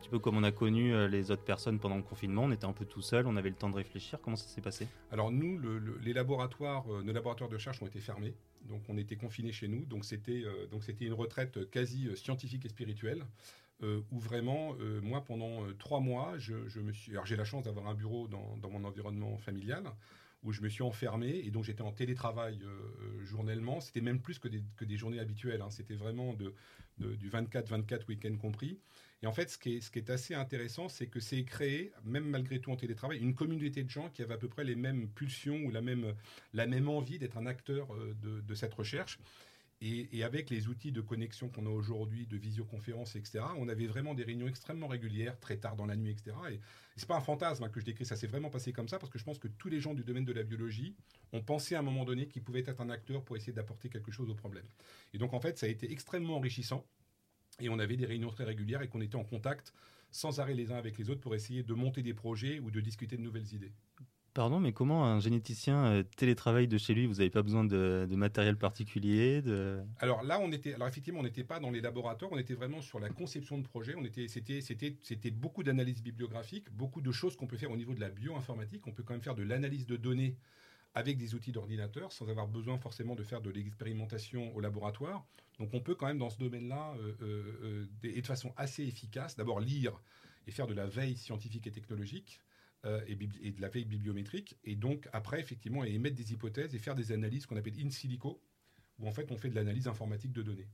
petit 0.00 0.08
peu 0.08 0.18
comme 0.18 0.36
on 0.36 0.42
a 0.42 0.52
connu 0.52 1.08
les 1.08 1.30
autres 1.30 1.44
personnes 1.44 1.78
pendant 1.78 1.96
le 1.96 2.02
confinement, 2.02 2.44
on 2.44 2.52
était 2.52 2.64
un 2.64 2.72
peu 2.72 2.84
tout 2.84 3.02
seul, 3.02 3.26
on 3.26 3.36
avait 3.36 3.50
le 3.50 3.54
temps 3.54 3.70
de 3.70 3.76
réfléchir. 3.76 4.18
Comment 4.20 4.36
ça 4.36 4.48
s'est 4.48 4.60
passé? 4.60 4.88
Alors 5.12 5.30
nous, 5.30 5.60
les 6.02 6.12
laboratoires, 6.12 6.86
nos 6.88 7.12
laboratoires 7.12 7.48
de 7.48 7.54
recherche 7.54 7.80
ont 7.82 7.86
été 7.86 8.00
fermés, 8.00 8.34
donc 8.68 8.82
on 8.88 8.96
était 8.96 9.16
confinés 9.16 9.52
chez 9.52 9.68
nous, 9.68 9.84
donc 9.84 10.04
c'était 10.04 10.44
donc 10.70 10.84
c'était 10.84 11.04
une 11.04 11.12
retraite 11.12 11.70
quasi 11.70 12.08
scientifique 12.16 12.64
et 12.64 12.68
spirituelle. 12.68 13.24
Euh, 13.82 14.02
où 14.10 14.18
vraiment, 14.18 14.76
euh, 14.78 15.00
moi, 15.00 15.24
pendant 15.24 15.64
euh, 15.64 15.74
trois 15.78 16.00
mois. 16.00 16.34
Alors, 17.10 17.24
j'ai 17.24 17.36
la 17.36 17.44
chance 17.44 17.64
d'avoir 17.64 17.86
un 17.86 17.94
bureau 17.94 18.28
dans, 18.28 18.70
mon 18.70 18.84
environnement 18.84 19.38
familial 19.38 19.84
où 20.42 20.52
je 20.52 20.60
me 20.62 20.68
suis 20.68 20.82
enfermé 20.82 21.28
et 21.44 21.50
donc 21.50 21.64
j'étais 21.64 21.82
en 21.82 21.92
télétravail 21.92 22.62
journellement. 23.22 23.80
C'était 23.80 24.00
même 24.00 24.20
plus 24.20 24.38
que 24.38 24.48
des, 24.48 24.62
que 24.76 24.86
des 24.86 24.96
journées 24.96 25.20
habituelles. 25.20 25.60
Hein. 25.60 25.70
C'était 25.70 25.94
vraiment 25.94 26.34
de, 26.34 26.54
du 26.98 27.30
24-24 27.30 28.06
week-end 28.08 28.34
compris. 28.36 28.78
Et 29.22 29.26
en 29.26 29.32
fait, 29.32 29.50
ce 29.50 29.58
qui 29.58 29.76
est, 29.76 30.10
assez 30.10 30.34
intéressant, 30.34 30.88
c'est 30.88 31.06
que 31.06 31.20
c'est 31.20 31.44
créé, 31.44 31.92
même 32.04 32.24
malgré 32.24 32.58
tout 32.58 32.70
en 32.72 32.76
télétravail, 32.76 33.18
une 33.18 33.34
communauté 33.34 33.84
de 33.84 33.90
gens 33.90 34.08
qui 34.08 34.22
avaient 34.22 34.34
à 34.34 34.38
peu 34.38 34.48
près 34.48 34.64
les 34.64 34.76
mêmes 34.76 35.08
pulsions 35.10 35.58
ou 35.64 35.70
la 35.70 35.82
même, 35.82 36.14
la 36.54 36.66
même 36.66 36.88
envie 36.88 37.18
d'être 37.18 37.36
un 37.36 37.46
acteur 37.46 37.94
de, 38.22 38.40
de 38.40 38.54
cette 38.54 38.72
recherche. 38.72 39.18
Et, 39.82 40.24
avec 40.24 40.50
les 40.50 40.68
outils 40.68 40.92
de 40.92 41.00
connexion 41.00 41.48
qu'on 41.48 41.64
a 41.64 41.70
aujourd'hui, 41.70 42.26
de 42.26 42.36
visioconférence, 42.36 43.16
etc., 43.16 43.44
on 43.56 43.66
avait 43.66 43.86
vraiment 43.86 44.12
des 44.12 44.24
réunions 44.24 44.46
extrêmement 44.46 44.88
régulières, 44.88 45.40
très 45.40 45.56
tard 45.56 45.74
dans 45.74 45.86
la 45.86 45.96
nuit, 45.96 46.10
etc. 46.10 46.36
Et, 46.50 46.60
c'est 46.96 47.08
pas 47.08 47.16
un 47.16 47.22
fantasme 47.22 47.64
hein, 47.64 47.70
que 47.70 47.80
je 47.80 47.86
décris, 47.86 48.04
ça 48.04 48.14
s'est 48.14 48.26
vraiment 48.26 48.50
passé 48.50 48.74
comme 48.74 48.88
ça, 48.88 48.98
parce 48.98 49.10
que 49.10 49.18
je 49.18 49.24
pense 49.24 49.38
que 49.38 49.48
tous 49.48 49.70
les 49.70 49.80
gens 49.80 49.94
du 49.94 50.04
domaine 50.04 50.26
de 50.26 50.34
la 50.34 50.42
biologie 50.42 50.94
ont 51.32 51.40
pensé 51.40 51.76
à 51.76 51.78
un 51.78 51.82
moment 51.82 52.04
donné 52.04 52.28
qu'ils 52.28 52.42
pouvaient 52.42 52.60
être 52.60 52.82
un 52.82 52.90
acteur 52.90 53.24
pour 53.24 53.38
essayer 53.38 53.54
d'apporter 53.54 53.88
quelque 53.88 54.12
chose 54.12 54.28
au 54.28 54.34
problème. 54.34 54.66
Et 55.14 55.18
donc 55.18 55.32
en 55.32 55.40
fait, 55.40 55.56
ça 55.56 55.64
a 55.64 55.70
été 55.70 55.90
extrêmement 55.90 56.36
enrichissant. 56.36 56.84
Et 57.60 57.68
on 57.68 57.78
avait 57.78 57.96
des 57.96 58.06
réunions 58.06 58.30
très 58.30 58.44
régulières 58.44 58.82
et 58.82 58.88
qu'on 58.88 59.00
était 59.00 59.16
en 59.16 59.24
contact 59.24 59.72
sans 60.10 60.40
arrêt 60.40 60.54
les 60.54 60.72
uns 60.72 60.76
avec 60.76 60.98
les 60.98 61.10
autres 61.10 61.20
pour 61.20 61.34
essayer 61.34 61.62
de 61.62 61.74
monter 61.74 62.02
des 62.02 62.14
projets 62.14 62.58
ou 62.58 62.70
de 62.70 62.80
discuter 62.80 63.16
de 63.16 63.22
nouvelles 63.22 63.54
idées. 63.54 63.72
Pardon, 64.32 64.60
mais 64.60 64.72
comment 64.72 65.04
un 65.06 65.18
généticien 65.18 65.86
euh, 65.86 66.02
télétravaille 66.16 66.68
de 66.68 66.78
chez 66.78 66.94
lui? 66.94 67.06
Vous 67.06 67.14
n'avez 67.14 67.30
pas 67.30 67.42
besoin 67.42 67.64
de, 67.64 68.06
matériel 68.10 68.56
particulier 68.56 69.42
de... 69.42 69.80
Alors 69.98 70.22
là, 70.22 70.38
on 70.40 70.52
était, 70.52 70.74
alors 70.74 70.86
effectivement, 70.86 71.18
on 71.18 71.24
n'était 71.24 71.42
pas 71.42 71.58
dans 71.58 71.70
les 71.70 71.80
laboratoires, 71.80 72.30
on 72.32 72.38
était 72.38 72.54
vraiment 72.54 72.80
sur 72.80 73.00
la 73.00 73.08
conception 73.08 73.58
de 73.58 73.64
projet. 73.64 73.94
On 73.96 74.04
était, 74.04 74.28
c'était, 74.28 74.60
c'était, 74.60 74.96
c'était 75.02 75.32
beaucoup 75.32 75.64
d'analyse 75.64 76.00
bibliographique, 76.00 76.70
beaucoup 76.70 77.00
de 77.00 77.10
choses 77.10 77.36
qu'on 77.36 77.48
peut 77.48 77.56
faire 77.56 77.72
au 77.72 77.76
niveau 77.76 77.92
de 77.92 78.00
la 78.00 78.08
bioinformatique. 78.08 78.86
On 78.86 78.92
peut 78.92 79.02
quand 79.02 79.14
même 79.14 79.22
faire 79.22 79.34
de 79.34 79.42
l'analyse 79.42 79.86
de 79.86 79.96
données 79.96 80.36
avec 80.94 81.18
des 81.18 81.34
outils 81.34 81.52
d'ordinateur, 81.52 82.12
sans 82.12 82.28
avoir 82.28 82.48
besoin 82.48 82.78
forcément 82.78 83.14
de 83.14 83.22
faire 83.22 83.40
de 83.40 83.50
l'expérimentation 83.50 84.54
au 84.54 84.60
laboratoire. 84.60 85.26
Donc 85.58 85.74
on 85.74 85.80
peut 85.80 85.94
quand 85.94 86.06
même 86.06 86.18
dans 86.18 86.30
ce 86.30 86.38
domaine-là, 86.38 86.94
euh, 86.98 87.14
euh, 87.22 87.86
et 88.02 88.20
de 88.20 88.26
façon 88.26 88.52
assez 88.56 88.84
efficace, 88.84 89.36
d'abord 89.36 89.60
lire 89.60 90.00
et 90.46 90.50
faire 90.50 90.66
de 90.66 90.74
la 90.74 90.86
veille 90.86 91.16
scientifique 91.16 91.66
et 91.66 91.70
technologique 91.70 92.40
euh, 92.86 93.00
et, 93.06 93.14
de 93.14 93.60
la 93.60 93.68
veille 93.68 93.84
bibliométrique. 93.84 94.58
Et 94.64 94.74
donc, 94.74 95.08
après, 95.12 95.38
effectivement, 95.38 95.84
émettre 95.84 96.16
des 96.16 96.32
hypothèses 96.32 96.74
et 96.74 96.78
faire 96.78 96.94
des 96.94 97.12
analyses 97.12 97.46
qu'on 97.46 97.56
appelle 97.56 97.78
in 97.78 97.90
silico, 97.90 98.42
où 98.98 99.06
en 99.06 99.12
fait, 99.12 99.30
on 99.30 99.36
fait 99.36 99.50
de 99.50 99.54
l'analyse 99.54 99.86
informatique 99.86 100.32
de 100.32 100.42
données. 100.42 100.68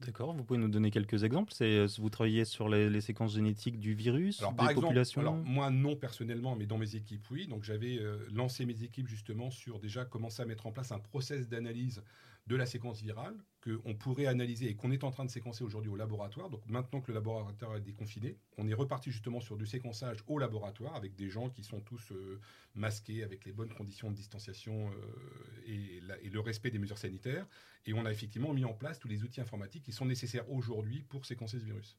D'accord, 0.00 0.32
vous 0.32 0.44
pouvez 0.44 0.60
nous 0.60 0.68
donner 0.68 0.92
quelques 0.92 1.24
exemples 1.24 1.52
C'est 1.52 1.76
euh, 1.76 1.88
Vous 1.98 2.08
travaillez 2.08 2.44
sur 2.44 2.68
les, 2.68 3.00
séquences 3.00 3.34
génétiques 3.34 3.80
du 3.80 3.94
virus, 3.94 4.40
alors, 4.40 4.54
par 4.54 4.68
des 4.68 4.74
populations 4.74 5.20
alors, 5.20 5.34
Moi, 5.34 5.70
non 5.70 5.96
personnellement, 5.96 6.54
mais 6.54 6.66
dans 6.66 6.78
mes 6.78 6.94
équipes, 6.94 7.26
oui. 7.32 7.48
Donc, 7.48 7.64
j'avais 7.64 7.98
euh, 7.98 8.18
lancé 8.32 8.64
mes 8.64 8.84
équipes 8.84 9.08
justement 9.08 9.50
sur 9.50 9.80
déjà 9.80 10.04
commencer 10.04 10.40
à 10.40 10.46
mettre 10.46 10.66
en 10.66 10.72
place 10.72 10.92
un 10.92 11.00
process 11.00 11.48
d'analyse 11.48 12.02
de 12.48 12.56
la 12.56 12.66
séquence 12.66 13.02
virale 13.02 13.36
qu'on 13.62 13.94
pourrait 13.94 14.26
analyser 14.26 14.68
et 14.68 14.74
qu'on 14.74 14.90
est 14.90 15.04
en 15.04 15.10
train 15.10 15.24
de 15.26 15.30
séquencer 15.30 15.62
aujourd'hui 15.62 15.90
au 15.90 15.96
laboratoire. 15.96 16.48
Donc 16.48 16.62
maintenant 16.66 17.00
que 17.00 17.08
le 17.08 17.14
laboratoire 17.14 17.76
est 17.76 17.82
déconfiné, 17.82 18.38
on 18.56 18.66
est 18.66 18.74
reparti 18.74 19.10
justement 19.10 19.40
sur 19.40 19.56
du 19.56 19.66
séquençage 19.66 20.18
au 20.26 20.38
laboratoire 20.38 20.96
avec 20.96 21.14
des 21.14 21.28
gens 21.28 21.50
qui 21.50 21.62
sont 21.62 21.80
tous 21.80 22.10
euh, 22.12 22.40
masqués 22.74 23.22
avec 23.22 23.44
les 23.44 23.52
bonnes 23.52 23.72
conditions 23.74 24.10
de 24.10 24.16
distanciation 24.16 24.90
euh, 24.90 25.66
et, 25.66 26.00
et, 26.22 26.30
le 26.30 26.40
respect 26.40 26.70
des 26.70 26.78
mesures 26.78 26.98
sanitaires. 26.98 27.46
Et 27.84 27.92
on 27.92 28.06
a 28.06 28.10
effectivement 28.10 28.54
mis 28.54 28.64
en 28.64 28.72
place 28.72 28.98
tous 28.98 29.08
les 29.08 29.22
outils 29.24 29.42
informatiques 29.42 29.82
qui 29.82 29.92
sont 29.92 30.06
nécessaires 30.06 30.50
aujourd'hui 30.50 31.04
pour 31.08 31.26
séquencer 31.26 31.58
ce 31.58 31.64
virus. 31.64 31.98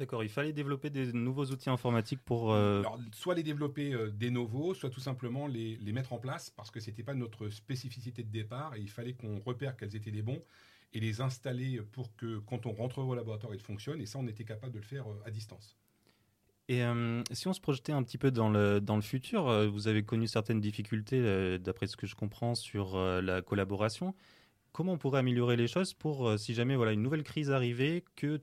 D'accord, 0.00 0.24
il 0.24 0.30
fallait 0.30 0.54
développer 0.54 0.88
des 0.88 1.12
nouveaux 1.12 1.44
outils 1.44 1.68
informatiques 1.68 2.22
pour... 2.24 2.54
Euh, 2.54 2.80
Alors, 2.80 2.98
soit 3.12 3.34
les 3.34 3.42
développer 3.42 3.92
euh, 3.92 4.08
des 4.10 4.30
nouveaux, 4.30 4.72
soit 4.72 4.88
tout 4.88 4.98
simplement 4.98 5.46
les, 5.46 5.76
les, 5.76 5.92
mettre 5.92 6.14
en 6.14 6.18
place 6.18 6.48
parce 6.48 6.70
que 6.70 6.80
ce 6.80 6.88
n'était 6.88 7.02
pas 7.02 7.12
notre 7.12 7.50
spécificité 7.50 8.22
de 8.22 8.30
départ 8.30 8.74
et 8.76 8.80
il 8.80 8.88
fallait 8.88 9.12
qu'on 9.12 9.40
repère 9.40 9.76
quels 9.76 9.94
étaient 9.94 10.10
les 10.10 10.22
bons 10.22 10.42
et 10.94 11.00
les 11.00 11.20
installer 11.20 11.82
pour 11.92 12.16
que 12.16 12.38
quand 12.38 12.64
on 12.64 12.72
rentre 12.72 13.00
au 13.00 13.14
laboratoire, 13.14 13.54
ils 13.54 13.60
fonctionnent 13.60 14.00
et 14.00 14.06
ça, 14.06 14.18
on 14.18 14.26
était 14.26 14.44
capable 14.44 14.72
de 14.72 14.78
le 14.78 14.84
faire 14.86 15.06
euh, 15.06 15.22
à 15.26 15.30
distance. 15.30 15.76
Et 16.70 16.82
si 17.32 17.48
on 17.48 17.52
se 17.52 17.60
projetait 17.60 17.92
un 17.92 18.04
petit 18.04 18.16
peu 18.16 18.30
dans 18.30 18.48
le, 18.48 18.80
dans 18.80 18.94
le 18.94 19.02
futur, 19.02 19.68
vous 19.72 19.88
avez 19.88 20.04
connu 20.04 20.28
certaines 20.28 20.60
difficultés, 20.60 21.58
d'après 21.58 21.88
ce 21.88 21.96
que 21.96 22.06
je 22.06 22.14
comprends, 22.14 22.54
sur 22.54 22.96
la 22.96 23.42
collaboration. 23.42 24.14
Comment 24.70 24.92
on 24.92 24.96
pourrait 24.96 25.18
améliorer 25.18 25.56
les 25.56 25.66
choses 25.66 25.94
pour, 25.94 26.38
si 26.38 26.54
jamais 26.54 26.76
voilà, 26.76 26.92
une 26.92 27.02
nouvelle 27.02 27.24
crise 27.24 27.50
arrivait, 27.50 28.04
que 28.14 28.40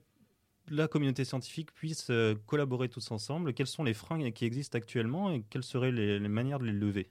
la 0.70 0.88
communauté 0.88 1.24
scientifique 1.24 1.72
puisse 1.72 2.10
collaborer 2.46 2.88
tous 2.88 3.10
ensemble, 3.10 3.54
quels 3.54 3.66
sont 3.66 3.84
les 3.84 3.94
freins 3.94 4.30
qui 4.30 4.44
existent 4.44 4.76
actuellement 4.76 5.30
et 5.32 5.42
quelles 5.50 5.64
seraient 5.64 5.92
les, 5.92 6.20
manières 6.20 6.58
de 6.58 6.66
les 6.66 6.72
lever? 6.72 7.10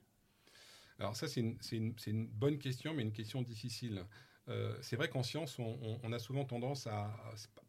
Alors 1.00 1.16
ça, 1.16 1.28
c'est 1.28 1.42
une, 1.42 2.28
bonne 2.28 2.58
question, 2.58 2.94
mais 2.94 3.04
une 3.04 3.12
question 3.12 3.42
difficile. 3.42 4.04
c'est 4.82 4.96
vrai 4.96 5.10
qu'en 5.10 5.24
science, 5.24 5.58
on, 5.60 6.12
a 6.12 6.20
souvent 6.20 6.46
tendance 6.46 6.88
à, 6.88 7.16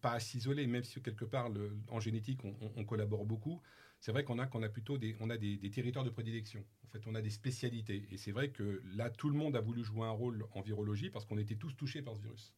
pas 0.01 0.13
à 0.13 0.21
s'isoler, 0.21 0.67
même 0.67 0.85
si 0.85 1.01
quelque 1.03 1.25
part, 1.25 1.51
en 1.89 2.01
génétique, 2.01 2.41
on, 2.45 2.85
collabore 2.85 3.25
beaucoup 3.25 3.61
c'est 4.01 4.13
vrai 4.13 4.25
qu'on 4.25 4.39
a, 4.39 4.45
a 4.45 4.69
plutôt 4.69 4.99
des, 4.99 5.17
on 5.21 5.31
a 5.31 5.37
des, 5.37 5.59
territoires 5.71 6.05
de 6.05 6.11
prédilection. 6.11 6.65
En 6.85 6.89
fait, 6.89 7.07
on 7.07 7.15
a 7.15 7.21
des 7.21 7.31
spécialités. 7.31 8.07
Et 8.11 8.17
c'est 8.17 8.33
vrai 8.33 8.51
que 8.51 8.83
là, 8.95 9.11
tout 9.11 9.29
le 9.29 9.37
monde 9.37 9.57
a 9.57 9.61
voulu 9.61 9.85
jouer 9.85 10.07
un 10.07 10.13
rôle 10.13 10.47
en 10.53 10.61
virologie 10.61 11.11
parce 11.11 11.25
qu'on 11.25 11.39
était 11.39 11.57
tous 11.57 11.75
touchés 11.75 12.03
par 12.03 12.17
ce 12.17 12.23
virus. 12.23 12.55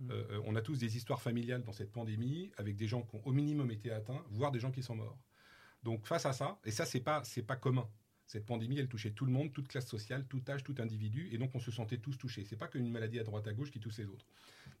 Mmh. 0.00 0.10
Euh, 0.10 0.24
euh, 0.30 0.42
on 0.44 0.54
a 0.54 0.62
tous 0.62 0.78
des 0.78 0.96
histoires 0.96 1.20
familiales 1.20 1.62
dans 1.62 1.72
cette 1.72 1.92
pandémie 1.92 2.50
avec 2.56 2.76
des 2.76 2.86
gens 2.86 3.02
qui 3.02 3.16
ont 3.16 3.22
au 3.24 3.32
minimum 3.32 3.70
été 3.70 3.90
atteints, 3.90 4.24
voire 4.30 4.52
des 4.52 4.60
gens 4.60 4.70
qui 4.70 4.82
sont 4.82 4.94
morts. 4.94 5.18
Donc 5.82 6.06
face 6.06 6.26
à 6.26 6.32
ça, 6.32 6.58
et 6.64 6.70
ça 6.70 6.84
c'est 6.84 7.00
pas 7.00 7.22
c'est 7.24 7.42
pas 7.42 7.56
commun. 7.56 7.88
Cette 8.26 8.44
pandémie, 8.44 8.78
elle 8.78 8.88
touchait 8.88 9.12
tout 9.12 9.24
le 9.24 9.32
monde, 9.32 9.54
toute 9.54 9.68
classe 9.68 9.86
sociale, 9.86 10.26
tout 10.28 10.42
âge, 10.48 10.62
tout 10.62 10.74
individu, 10.80 11.30
et 11.32 11.38
donc 11.38 11.54
on 11.54 11.60
se 11.60 11.70
sentait 11.70 11.96
tous 11.96 12.18
touchés. 12.18 12.44
C'est 12.44 12.58
pas 12.58 12.68
qu'une 12.68 12.90
maladie 12.90 13.18
à 13.18 13.24
droite 13.24 13.46
à 13.48 13.54
gauche 13.54 13.70
qui 13.70 13.80
touche 13.80 13.96
les 13.96 14.04
autres. 14.04 14.26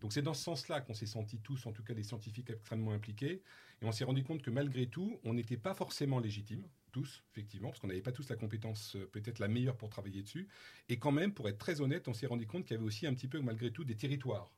Donc 0.02 0.12
c'est 0.12 0.20
dans 0.20 0.34
ce 0.34 0.42
sens-là 0.42 0.82
qu'on 0.82 0.92
s'est 0.92 1.06
sentis 1.06 1.38
tous, 1.38 1.64
en 1.64 1.72
tout 1.72 1.82
cas 1.82 1.94
les 1.94 2.02
scientifiques 2.02 2.50
extrêmement 2.50 2.92
impliqués, 2.92 3.42
et 3.80 3.84
on 3.86 3.90
s'est 3.90 4.04
rendu 4.04 4.22
compte 4.22 4.42
que 4.42 4.50
malgré 4.50 4.86
tout, 4.86 5.18
on 5.24 5.32
n'était 5.32 5.56
pas 5.56 5.72
forcément 5.72 6.20
légitimes, 6.20 6.68
tous, 6.92 7.24
effectivement, 7.32 7.70
parce 7.70 7.80
qu'on 7.80 7.88
n'avait 7.88 8.02
pas 8.02 8.12
tous 8.12 8.28
la 8.28 8.36
compétence 8.36 8.96
euh, 8.96 9.06
peut-être 9.06 9.38
la 9.38 9.48
meilleure 9.48 9.78
pour 9.78 9.88
travailler 9.88 10.22
dessus, 10.22 10.46
et 10.90 10.98
quand 10.98 11.12
même, 11.12 11.32
pour 11.32 11.48
être 11.48 11.58
très 11.58 11.80
honnête, 11.80 12.06
on 12.06 12.12
s'est 12.12 12.26
rendu 12.26 12.46
compte 12.46 12.64
qu'il 12.66 12.74
y 12.74 12.78
avait 12.78 12.86
aussi 12.86 13.06
un 13.06 13.14
petit 13.14 13.28
peu, 13.28 13.40
malgré 13.40 13.70
tout, 13.70 13.84
des 13.84 13.96
territoires, 13.96 14.52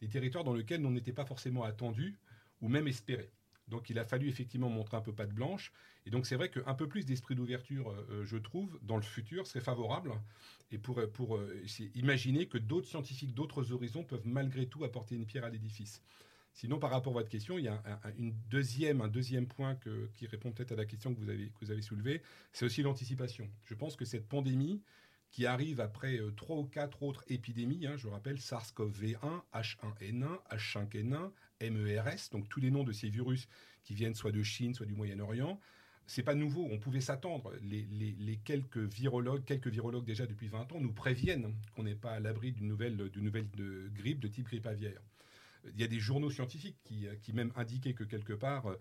des 0.00 0.08
territoires 0.08 0.44
dans 0.44 0.54
lesquels 0.54 0.84
on 0.84 0.90
n'était 0.90 1.12
pas 1.12 1.24
forcément 1.24 1.64
attendu 1.64 2.18
ou 2.60 2.68
même 2.68 2.88
espéré. 2.88 3.30
Donc 3.68 3.88
il 3.90 3.98
a 3.98 4.04
fallu 4.04 4.28
effectivement 4.28 4.68
montrer 4.68 4.96
un 4.96 5.00
peu 5.00 5.12
patte 5.12 5.32
blanche. 5.32 5.72
Et 6.06 6.10
donc 6.10 6.26
c'est 6.26 6.36
vrai 6.36 6.50
qu'un 6.50 6.74
peu 6.74 6.88
plus 6.88 7.06
d'esprit 7.06 7.34
d'ouverture, 7.34 7.90
euh, 7.90 8.06
euh, 8.10 8.24
je 8.24 8.36
trouve, 8.36 8.78
dans 8.82 8.96
le 8.96 9.02
futur 9.02 9.46
serait 9.46 9.64
favorable. 9.64 10.12
Et 10.70 10.78
pour, 10.78 11.00
euh, 11.00 11.62
imaginer 11.94 12.46
que 12.46 12.58
d'autres 12.58 12.88
scientifiques, 12.88 13.34
d'autres 13.34 13.72
horizons 13.72 14.04
peuvent 14.04 14.26
malgré 14.26 14.66
tout 14.66 14.84
apporter 14.84 15.14
une 15.14 15.26
pierre 15.26 15.44
à 15.44 15.50
l'édifice. 15.50 16.02
Sinon, 16.52 16.78
par 16.78 16.90
rapport 16.90 17.12
à 17.14 17.16
votre 17.20 17.28
question, 17.28 17.58
il 17.58 17.64
y 17.64 17.68
a 17.68 17.82
un, 18.04 18.12
une 18.16 18.32
deuxième, 18.48 19.00
un 19.00 19.08
deuxième 19.08 19.48
point 19.48 19.76
qui 20.14 20.26
répond 20.26 20.52
peut-être 20.52 20.70
à 20.70 20.76
la 20.76 20.84
question 20.84 21.12
que 21.12 21.20
vous 21.20 21.70
avez 21.72 21.82
soulevée, 21.82 22.22
c'est 22.52 22.64
aussi 22.64 22.82
l'anticipation. 22.82 23.50
Je 23.64 23.74
pense 23.74 23.96
que 23.96 24.04
cette 24.04 24.28
pandémie, 24.28 24.80
qui 25.34 25.46
arrive 25.46 25.80
après 25.80 26.20
trois 26.36 26.58
ou 26.58 26.64
quatre 26.64 27.02
autres 27.02 27.24
épidémies, 27.26 27.88
hein, 27.88 27.96
je 27.96 28.06
rappelle 28.06 28.36
SARS-CoV-1, 28.36 29.42
H1N1, 29.52 30.38
H5N1, 30.48 31.70
MERS, 31.70 32.30
donc 32.30 32.48
tous 32.48 32.60
les 32.60 32.70
noms 32.70 32.84
de 32.84 32.92
ces 32.92 33.08
virus 33.08 33.48
qui 33.82 33.94
viennent 33.94 34.14
soit 34.14 34.30
de 34.30 34.44
Chine, 34.44 34.74
soit 34.74 34.86
du 34.86 34.94
Moyen-Orient. 34.94 35.58
C'est 36.06 36.22
pas 36.22 36.36
nouveau, 36.36 36.68
on 36.70 36.78
pouvait 36.78 37.00
s'attendre. 37.00 37.52
Les, 37.62 38.38
quelques 38.44 38.78
virologues, 38.78 39.44
quelques 39.44 39.66
virologues 39.66 40.04
déjà 40.04 40.24
depuis 40.24 40.46
20 40.46 40.70
ans 40.70 40.80
nous 40.80 40.92
préviennent 40.92 41.52
qu'on 41.74 41.82
n'est 41.82 41.96
pas 41.96 42.12
à 42.12 42.20
l'abri 42.20 42.52
d'une 42.52 42.68
nouvelle, 42.68 42.94
nouvelle 43.16 43.50
de 43.56 43.90
grippe 43.92 44.20
de 44.20 44.28
type 44.28 44.46
grippe 44.46 44.68
aviaire. 44.68 45.00
Il 45.72 45.80
y 45.80 45.84
a 45.84 45.88
des 45.88 46.00
journaux 46.00 46.30
scientifiques 46.30 46.78
qui, 46.84 47.06
qui 47.22 47.32
même 47.32 47.52
indiquaient 47.56 47.94
que 47.94 48.04
quelque 48.04 48.32
part, 48.32 48.68
euh, 48.68 48.76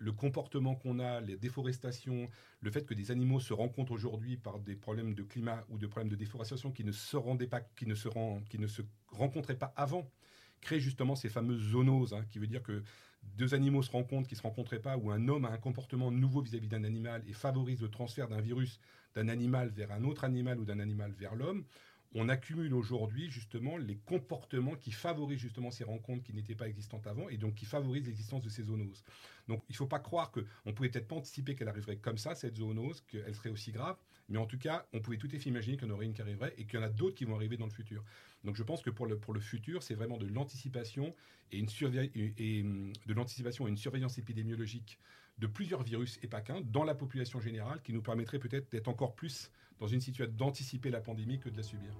le 0.00 0.12
comportement 0.12 0.74
qu'on 0.74 1.00
a, 1.00 1.20
les 1.20 1.36
déforestations, 1.36 2.28
le 2.60 2.70
fait 2.70 2.86
que 2.86 2.94
des 2.94 3.10
animaux 3.10 3.40
se 3.40 3.52
rencontrent 3.52 3.92
aujourd'hui 3.92 4.36
par 4.36 4.58
des 4.60 4.76
problèmes 4.76 5.14
de 5.14 5.22
climat 5.22 5.64
ou 5.68 5.78
de 5.78 5.86
problèmes 5.86 6.10
de 6.10 6.16
déforestation 6.16 6.70
qui 6.70 6.84
ne 6.84 6.92
se 6.92 7.16
rendaient 7.16 7.46
pas, 7.46 7.60
qui 7.60 7.86
ne 7.86 7.94
se 7.94 8.08
rencontraient 9.08 9.58
pas 9.58 9.72
avant 9.76 10.10
crée 10.60 10.80
justement 10.80 11.14
ces 11.14 11.28
fameuses 11.28 11.70
zoonoses, 11.70 12.14
hein, 12.14 12.24
qui 12.30 12.38
veut 12.38 12.46
dire 12.46 12.62
que 12.62 12.82
deux 13.22 13.54
animaux 13.54 13.82
se 13.82 13.90
rencontrent 13.90 14.28
qui 14.28 14.34
ne 14.34 14.38
se 14.38 14.42
rencontraient 14.42 14.80
pas, 14.80 14.96
ou 14.96 15.10
un 15.10 15.28
homme 15.28 15.44
a 15.44 15.50
un 15.50 15.58
comportement 15.58 16.10
nouveau 16.10 16.40
vis-à-vis 16.40 16.68
d'un 16.68 16.84
animal 16.84 17.22
et 17.26 17.32
favorise 17.32 17.80
le 17.80 17.88
transfert 17.88 18.28
d'un 18.28 18.40
virus 18.40 18.80
d'un 19.14 19.28
animal 19.28 19.70
vers 19.70 19.90
un 19.92 20.04
autre 20.04 20.24
animal 20.24 20.60
ou 20.60 20.64
d'un 20.64 20.78
animal 20.78 21.12
vers 21.12 21.34
l'homme, 21.34 21.64
on 22.14 22.28
accumule 22.28 22.74
aujourd'hui 22.74 23.30
justement 23.30 23.76
les 23.76 23.96
comportements 23.96 24.76
qui 24.76 24.92
favorisent 24.92 25.40
justement 25.40 25.70
ces 25.70 25.84
rencontres 25.84 26.24
qui 26.24 26.32
n'étaient 26.32 26.54
pas 26.54 26.68
existantes 26.68 27.06
avant 27.06 27.28
et 27.28 27.36
donc 27.36 27.54
qui 27.54 27.66
favorisent 27.66 28.06
l'existence 28.06 28.42
de 28.42 28.48
ces 28.48 28.62
zoonoses. 28.64 29.04
Donc 29.46 29.62
il 29.68 29.72
ne 29.72 29.76
faut 29.76 29.86
pas 29.86 29.98
croire 29.98 30.30
qu'on 30.30 30.72
pouvait 30.72 30.88
peut-être 30.88 31.08
pas 31.08 31.16
anticiper 31.16 31.54
qu'elle 31.54 31.68
arriverait 31.68 31.96
comme 31.96 32.18
ça, 32.18 32.34
cette 32.34 32.56
zoonose, 32.56 33.02
qu'elle 33.02 33.34
serait 33.34 33.50
aussi 33.50 33.72
grave, 33.72 33.96
mais 34.28 34.38
en 34.38 34.46
tout 34.46 34.58
cas, 34.58 34.86
on 34.92 35.00
pouvait 35.00 35.18
tout 35.18 35.28
à 35.32 35.38
fait 35.38 35.48
imaginer 35.50 35.76
qu'il 35.76 35.88
y 35.88 35.90
en 35.90 35.94
aurait 35.94 36.06
une 36.06 36.14
qui 36.14 36.22
arriverait 36.22 36.54
et 36.56 36.64
qu'il 36.64 36.78
y 36.78 36.82
en 36.82 36.86
a 36.86 36.90
d'autres 36.90 37.16
qui 37.16 37.24
vont 37.24 37.34
arriver 37.34 37.56
dans 37.56 37.66
le 37.66 37.72
futur. 37.72 38.04
Donc 38.44 38.56
je 38.56 38.62
pense 38.62 38.82
que 38.82 38.90
pour 38.90 39.06
le, 39.06 39.18
pour 39.18 39.34
le 39.34 39.40
futur, 39.40 39.82
c'est 39.82 39.94
vraiment 39.94 40.16
de 40.16 40.26
l'anticipation 40.26 41.14
et, 41.52 41.58
et, 41.58 42.62
hum, 42.62 42.92
de 43.06 43.14
l'anticipation 43.14 43.66
et 43.66 43.70
une 43.70 43.76
surveillance 43.76 44.18
épidémiologique 44.18 44.98
de 45.38 45.46
plusieurs 45.46 45.82
virus 45.82 46.18
et 46.22 46.26
pas 46.26 46.40
qu'un 46.40 46.60
dans 46.60 46.84
la 46.84 46.94
population 46.94 47.40
générale 47.40 47.80
qui 47.82 47.92
nous 47.92 48.02
permettrait 48.02 48.38
peut-être 48.38 48.70
d'être 48.70 48.88
encore 48.88 49.14
plus 49.14 49.50
dans 49.78 49.86
une 49.86 50.00
situation 50.00 50.32
d'anticiper 50.36 50.90
la 50.90 51.00
pandémie 51.00 51.38
que 51.38 51.48
de 51.48 51.56
la 51.56 51.62
subir. 51.62 51.92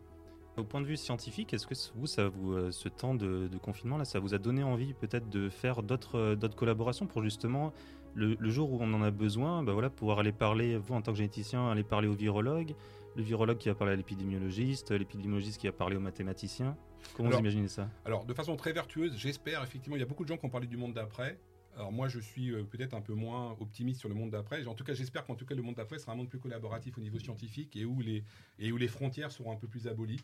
Au 0.57 0.65
point 0.65 0.81
de 0.81 0.87
vue 0.87 0.97
scientifique, 0.97 1.55
est-ce 1.55 1.69
que 1.69 1.75
vous, 1.95 2.09
ça 2.09 2.27
vous, 2.29 2.53
euh, 2.53 2.73
ce 2.73 2.89
temps 2.89 3.15
de, 3.15 3.49
confinement 3.63 3.97
là, 3.97 4.05
ça 4.05 4.19
vous 4.19 4.35
a 4.35 4.39
donné 4.39 4.65
envie 4.65 4.93
peut-être 4.93 5.29
de 5.29 5.49
faire 5.49 5.85
d'autres, 5.85 6.17
euh, 6.17 6.35
d'autres 6.35 6.57
collaborations 6.57 7.07
pour 7.07 7.23
justement 7.23 7.73
le, 8.15 8.51
jour 8.51 8.73
où 8.73 8.79
on 8.81 8.93
en 8.93 9.03
a 9.03 9.13
besoin, 9.13 9.63
bah 9.63 9.73
voilà, 9.73 9.91
pouvoir 9.91 10.19
aller 10.19 10.33
parler, 10.33 10.77
vous 10.77 10.95
en 10.95 11.03
tant 11.03 11.13
que 11.13 11.19
généticien, 11.19 11.71
aller 11.71 11.85
parler 11.85 12.09
au 12.09 12.15
virologue, 12.15 12.75
le 13.15 13.23
virologue 13.23 13.59
qui 13.59 13.69
va 13.69 13.77
parler 13.77 13.93
à 13.93 13.97
l'épidémiologiste, 13.97 14.91
l'épidémiologiste 14.91 15.61
qui 15.61 15.69
va 15.69 15.73
parler 15.73 15.95
au 15.95 16.01
mathématicien. 16.01 16.77
Comment 17.17 17.31
vous 17.31 17.39
imaginez 17.39 17.69
ça? 17.69 17.89
Alors, 18.05 18.25
de 18.25 18.35
façon 18.35 18.57
très 18.57 18.73
vertueuse, 18.73 19.17
j'espère 19.17 19.63
effectivement, 19.63 19.95
il 19.95 20.01
y 20.01 20.03
a 20.03 20.07
beaucoup 20.07 20.25
de 20.25 20.29
gens 20.29 20.37
qui 20.37 20.47
ont 20.47 20.51
parlé 20.51 20.67
du 20.67 20.77
monde 20.77 20.95
d'après. 20.95 21.39
Alors 21.77 21.93
moi, 21.93 22.09
je 22.09 22.19
suis 22.19 22.51
euh, 22.51 22.65
peut-être 22.65 22.95
un 22.95 23.01
peu 23.01 23.15
moins 23.15 23.57
optimiste 23.61 24.01
sur 24.01 24.09
le 24.09 24.15
monde 24.15 24.31
d'après. 24.31 24.67
En 24.67 24.75
tout 24.75 24.85
cas, 24.85 24.95
j'espère 24.95 25.25
qu'en 25.25 25.35
tout 25.35 25.47
cas, 25.47 25.55
le 25.55 25.63
monde 25.63 25.77
d'après 25.77 25.99
sera 25.99 26.13
un 26.13 26.17
monde 26.17 26.29
plus 26.29 26.41
collaboratif 26.41 26.99
au 26.99 27.01
niveau 27.01 27.19
scientifique 27.19 27.77
et 27.77 27.85
où 27.85 28.01
les, 28.01 28.25
et 28.59 28.73
où 28.73 28.77
les 28.77 28.89
frontières 28.89 29.31
seront 29.31 29.53
un 29.53 29.57
peu 29.57 29.69
plus 29.69 29.87
abolies, 29.87 30.21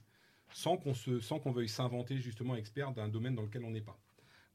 sans 0.53 0.77
qu'on 0.77 0.93
qu'on 1.39 1.53
veuille 1.53 1.69
s'inventer 1.69 2.19
justement 2.19 2.57
expert 2.57 2.93
d'un 2.93 3.09
domaine 3.09 3.35
dans 3.35 3.43
lequel 3.43 3.65
on 3.65 3.71
n'est 3.71 3.81
pas. 3.81 3.99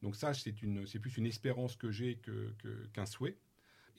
Donc 0.02 0.16
ça, 0.16 0.32
c'est 0.34 0.52
plus 0.52 1.16
une 1.16 1.26
espérance 1.26 1.76
que 1.76 1.90
j'ai 1.90 2.20
qu'un 2.92 3.06
souhait. 3.06 3.36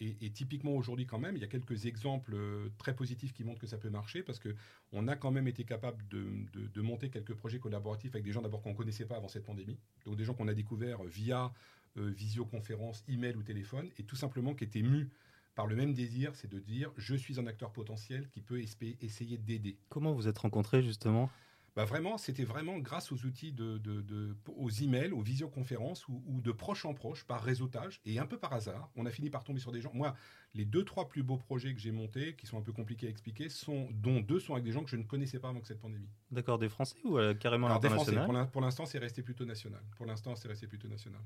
Et, 0.04 0.32
typiquement 0.32 0.72
aujourd'hui 0.72 1.06
quand 1.06 1.20
même, 1.20 1.36
il 1.36 1.42
y 1.42 1.44
a 1.44 1.48
quelques 1.48 1.86
exemples 1.86 2.34
euh, 2.34 2.70
très 2.80 2.96
positifs 2.96 3.34
qui 3.34 3.44
montrent 3.44 3.60
que 3.60 3.68
ça 3.68 3.78
peut 3.78 3.92
marcher 3.92 4.24
parce 4.24 4.40
qu'on 4.40 5.08
a 5.08 5.16
quand 5.16 5.30
même 5.30 5.48
été 5.48 5.64
capable 5.64 6.04
de, 6.08 6.82
monter 6.82 7.12
quelques 7.12 7.36
projets 7.36 7.60
collaboratifs 7.60 8.16
avec 8.16 8.24
des 8.24 8.32
gens 8.32 8.42
d'abord 8.42 8.64
qu'on 8.64 8.72
ne 8.72 8.76
connaissait 8.76 9.06
pas 9.06 9.18
avant 9.18 9.28
cette 9.28 9.46
pandémie. 9.46 9.78
Donc 10.06 10.16
des 10.16 10.26
gens 10.26 10.34
qu'on 10.34 10.48
a 10.48 10.56
découverts 10.56 11.04
via 11.04 11.46
euh, 11.46 11.50
visioconférence, 11.96 13.04
email 13.08 13.36
ou 13.36 13.44
téléphone 13.44 13.90
et 13.98 14.04
tout 14.04 14.16
simplement 14.16 14.54
qui 14.56 14.64
étaient 14.64 14.82
mus 14.82 15.10
par 15.56 15.68
le 15.68 15.76
même 15.76 15.94
désir, 15.94 16.36
c'est 16.36 16.50
de 16.50 16.60
dire 16.60 16.92
je 16.98 17.16
suis 17.16 17.40
un 17.40 17.48
acteur 17.48 17.74
potentiel 17.74 18.30
qui 18.30 18.42
peut 18.42 18.62
essayer 18.62 19.38
d'aider. 19.38 19.78
Comment 19.90 20.14
vous 20.14 20.28
êtes 20.28 20.38
rencontrés 20.38 20.82
justement? 20.82 21.30
Bah 21.74 21.86
vraiment, 21.86 22.18
c'était 22.18 22.44
vraiment 22.44 22.80
grâce 22.80 23.14
aux 23.14 23.26
outils 23.26 23.54
de, 23.54 23.78
de, 23.78 24.36
aux 24.58 24.70
emails, 24.70 25.12
aux 25.12 25.22
visioconférences 25.22 26.06
ou, 26.10 26.42
de 26.42 26.52
proche 26.52 26.84
en 26.84 26.94
proche, 26.94 27.24
par 27.24 27.42
réseautage 27.42 28.02
et 28.04 28.20
un 28.20 28.26
peu 28.26 28.38
par 28.38 28.52
hasard, 28.52 28.92
on 28.98 29.06
a 29.06 29.10
fini 29.10 29.30
par 29.30 29.46
tomber 29.46 29.62
sur 29.62 29.72
des 29.72 29.80
gens. 29.80 29.92
Moi, 29.94 30.14
les 30.54 30.66
deux 30.66 30.84
trois 30.84 31.08
plus 31.08 31.24
beaux 31.24 31.38
projets 31.38 31.74
que 31.74 31.80
j'ai 31.80 31.94
montés, 31.94 32.36
qui 32.36 32.46
sont 32.46 32.58
un 32.58 32.62
peu 32.62 32.74
compliqués 32.74 33.08
à 33.08 33.10
expliquer, 33.10 33.48
sont 33.48 33.88
dont 33.94 34.20
deux 34.20 34.42
sont 34.42 34.52
avec 34.52 34.66
des 34.66 34.74
gens 34.74 34.84
que 34.84 34.90
je 34.90 34.98
ne 34.98 35.04
connaissais 35.04 35.40
pas 35.40 35.48
avant 35.48 35.62
que 35.62 35.68
cette 35.68 35.80
pandémie. 35.80 36.10
D'accord, 36.30 36.60
des 36.60 36.68
Français 36.68 36.98
ou 37.06 37.18
euh, 37.18 37.34
carrément 37.34 37.68
Alors, 37.68 37.78
international? 37.78 38.50
Pour 38.52 38.62
l'instant, 38.62 38.86
c'est 38.86 39.00
resté 39.00 39.24
plutôt 39.24 39.46
national. 39.46 39.82
Pour 39.96 40.06
l'instant, 40.06 40.36
c'est 40.36 40.50
resté 40.50 40.68
plutôt 40.68 40.90
national. 40.90 41.22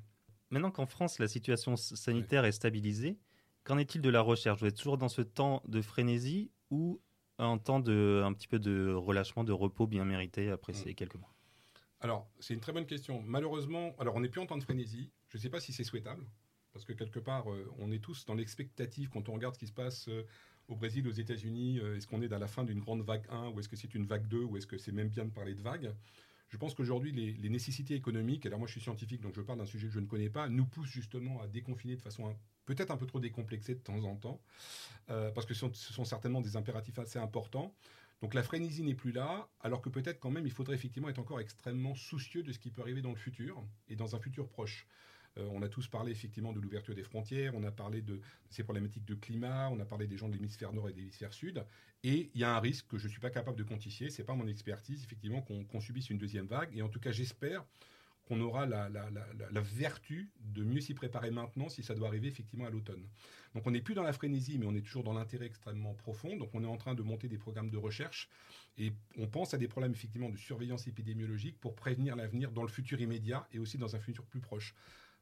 Maintenant 0.50 0.72
qu'en 0.72 0.86
France, 0.86 1.20
la 1.20 1.28
situation 1.28 1.76
sanitaire 1.76 2.46
est 2.46 2.52
stabilisée, 2.52 3.18
qu'en 3.64 3.78
est-il 3.78 4.02
de 4.02 4.10
la 4.10 4.22
recherche? 4.22 4.60
Vous 4.60 4.68
êtes 4.68 4.78
toujours 4.78 4.98
dans 4.98 5.10
ce 5.10 5.22
temps 5.22 5.62
de 5.68 5.82
frénésie 5.82 6.52
ou 6.70 7.02
un 7.38 7.58
temps 7.58 7.80
de, 7.80 8.22
un 8.24 8.34
petit 8.34 8.48
peu 8.48 8.60
de 8.60 8.94
relâchement, 8.94 9.44
de 9.44 9.52
repos 9.52 9.88
bien 9.88 10.06
mérité 10.06 10.50
après 10.50 10.74
mm. 10.74 10.76
ces 10.76 10.94
quelques 10.94 11.16
mois? 11.16 11.34
Alors, 12.00 12.30
c'est 12.40 12.54
une 12.54 12.60
très 12.60 12.72
bonne 12.72 12.86
question. 12.86 13.22
Malheureusement, 13.26 13.96
alors 14.00 14.16
on 14.16 14.20
n'est 14.20 14.30
plus 14.30 14.42
en 14.42 14.46
temps 14.46 14.58
de 14.58 14.64
frénésie. 14.64 15.12
Je 15.30 15.38
ne 15.38 15.42
sais 15.42 15.50
pas 15.50 15.60
si 15.60 15.74
c'est 15.74 15.84
souhaitable, 15.84 16.24
parce 16.72 16.86
que 16.86 16.94
quelque 16.94 17.20
part, 17.20 17.52
euh, 17.52 17.72
on 17.80 17.92
est 17.92 18.00
tous 18.00 18.26
dans 18.26 18.36
l'expectative 18.36 19.10
quand 19.10 19.28
on 19.30 19.34
regarde 19.34 19.56
ce 19.56 19.60
qui 19.60 19.68
se 19.68 19.74
passe 19.74 20.08
euh, 20.10 20.24
au 20.68 20.76
Brésil, 20.76 21.08
aux 21.08 21.12
États-Unis. 21.12 21.80
Euh, 21.80 21.98
est-ce 21.98 22.06
qu'on 22.06 22.22
est 22.22 22.32
à 22.32 22.40
la 22.40 22.48
fin 22.48 22.64
d'une 22.64 22.80
grande 22.80 23.02
vague 23.02 23.26
1, 23.30 23.50
ou 23.50 23.60
est-ce 23.60 23.70
que 23.70 23.76
c'est 23.76 23.96
une 23.96 24.06
vague 24.06 24.28
2, 24.28 24.44
ou 24.44 24.58
est-ce 24.58 24.68
que 24.68 24.78
c'est 24.78 24.92
même 24.92 25.10
bien 25.10 25.26
de 25.26 25.32
parler 25.32 25.56
de 25.56 25.62
vague? 25.62 25.96
Je 26.56 26.58
pense 26.58 26.74
qu'aujourd'hui, 26.74 27.12
les, 27.12 27.50
nécessités 27.50 27.96
économiques, 27.96 28.46
alors 28.46 28.60
moi 28.60 28.66
je 28.66 28.72
suis 28.72 28.82
scientifique, 28.82 29.20
donc 29.20 29.36
je 29.36 29.42
parle 29.42 29.60
d'un 29.60 29.66
sujet 29.66 29.88
que 29.88 29.94
je 29.94 30.00
ne 30.00 30.06
connais 30.06 30.30
pas, 30.30 30.48
nous 30.48 30.66
poussent 30.66 30.88
justement 30.88 31.42
à 31.42 31.48
déconfiner 31.48 31.98
de 31.98 32.02
façon 32.02 32.34
peut-être 32.64 32.92
un 32.92 32.98
peu 32.98 33.06
trop 33.06 33.20
décomplexé 33.20 33.76
de 33.76 33.82
temps 33.82 34.02
en 34.06 34.16
temps, 34.16 34.40
euh, 35.10 35.32
parce 35.32 35.46
que 35.46 35.54
ce 35.54 35.68
sont, 35.74 36.06
certainement 36.06 36.40
des 36.40 36.56
impératifs 36.56 36.98
assez 36.98 37.20
importants. 37.20 37.76
Donc 38.22 38.34
la 38.34 38.42
frénésie 38.42 38.84
n'est 38.84 38.94
plus 38.94 39.12
là, 39.12 39.50
alors 39.60 39.82
que 39.82 39.90
peut-être 39.90 40.22
quand 40.22 40.32
même 40.32 40.46
il 40.46 40.52
faudrait 40.54 40.76
effectivement 40.76 41.10
être 41.10 41.20
encore 41.20 41.42
extrêmement 41.42 41.94
soucieux 41.94 42.42
de 42.42 42.54
ce 42.54 42.60
qui 42.60 42.72
peut 42.72 42.82
arriver 42.82 43.02
dans 43.02 43.10
le 43.10 43.18
futur 43.18 43.62
et 43.90 43.98
dans 43.98 44.16
un 44.16 44.20
futur 44.20 44.48
proche. 44.48 44.88
Euh, 45.38 45.48
on 45.52 45.62
a 45.62 45.70
tous 45.70 45.88
parlé 45.88 46.12
effectivement 46.12 46.54
de 46.54 46.60
l'ouverture 46.60 46.96
des 46.96 47.04
frontières, 47.04 47.54
on 47.56 47.64
a 47.64 47.72
parlé 47.72 48.02
de 48.02 48.22
ces 48.50 48.64
problématiques 48.64 49.06
de 49.06 49.16
climat, 49.16 49.70
on 49.70 49.80
a 49.80 49.86
parlé 49.86 50.08
des 50.08 50.18
gens 50.18 50.30
de 50.30 50.34
l'hémisphère 50.34 50.72
nord 50.72 50.90
et 50.90 50.94
de 50.94 50.98
l'hémisphère 50.98 51.34
sud, 51.34 51.66
et 52.04 52.30
il 52.34 52.42
y 52.42 52.44
a 52.44 52.56
un 52.56 52.60
risque 52.60 52.88
que 52.88 52.98
je 52.98 53.06
ne 53.06 53.12
suis 53.12 53.20
pas 53.20 53.30
capable 53.30 53.58
de 53.58 53.64
quantifier, 53.64 54.10
c'est 54.10 54.24
pas 54.24 54.36
mon 54.36 54.48
expertise 54.48 55.04
effectivement 55.04 55.42
qu'on 55.42 55.82
subisse 55.82 56.10
une 56.10 56.18
deuxième 56.18 56.46
vague, 56.46 56.70
et 56.76 56.82
en 56.82 56.90
tout 56.90 57.00
cas 57.00 57.12
j'espère 57.12 57.66
qu'on 58.26 58.42
aura 58.42 58.66
la, 58.66 58.90
vertu 59.62 60.32
de 60.40 60.64
mieux 60.64 60.82
s'y 60.82 60.94
préparer 60.94 61.32
maintenant 61.32 61.70
si 61.70 61.84
ça 61.84 61.94
doit 61.94 62.08
arriver 62.08 62.28
effectivement 62.28 62.66
à 62.66 62.70
l'automne. 62.70 63.08
Donc 63.54 63.66
on 63.68 63.72
n'est 63.72 63.82
plus 63.82 63.94
dans 63.94 64.04
la 64.04 64.14
frénésie, 64.14 64.58
mais 64.58 64.66
on 64.66 64.74
est 64.74 64.82
toujours 64.82 65.04
dans 65.04 65.14
l'intérêt 65.14 65.46
extrêmement 65.46 65.94
profond. 65.94 66.36
Donc 66.36 66.50
on 66.54 66.64
est 66.64 66.68
en 66.68 66.78
train 66.78 66.96
de 66.96 67.04
monter 67.04 67.28
des 67.28 67.38
programmes 67.38 67.70
de 67.70 67.78
recherche 67.78 68.28
et 68.78 68.94
on 69.18 69.28
pense 69.28 69.54
à 69.54 69.58
des 69.58 69.68
problèmes 69.68 69.94
effectivement 69.94 70.30
de 70.30 70.38
surveillance 70.38 70.88
épidémiologique 70.88 71.60
pour 71.60 71.76
prévenir 71.76 72.16
l'avenir 72.16 72.52
dans 72.52 72.64
le 72.64 72.68
futur 72.68 73.00
immédiat 73.00 73.48
et 73.52 73.60
aussi 73.60 73.78
dans 73.78 73.96
un 73.96 74.00
futur 74.00 74.26
plus 74.26 74.42
proche. 74.42 74.74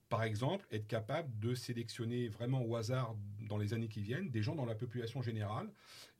Par 0.09 0.23
exemple, 0.23 0.67
être 0.71 0.87
capable 0.87 1.37
de 1.39 1.55
sélectionner 1.55 2.27
vraiment 2.27 2.61
au 2.63 2.75
hasard 2.75 3.15
dans 3.47 3.57
les 3.57 3.73
années 3.73 3.87
qui 3.87 4.01
viennent 4.01 4.29
des 4.29 4.43
gens 4.43 4.55
dans 4.55 4.65
la 4.65 4.75
population 4.75 5.21
générale 5.21 5.69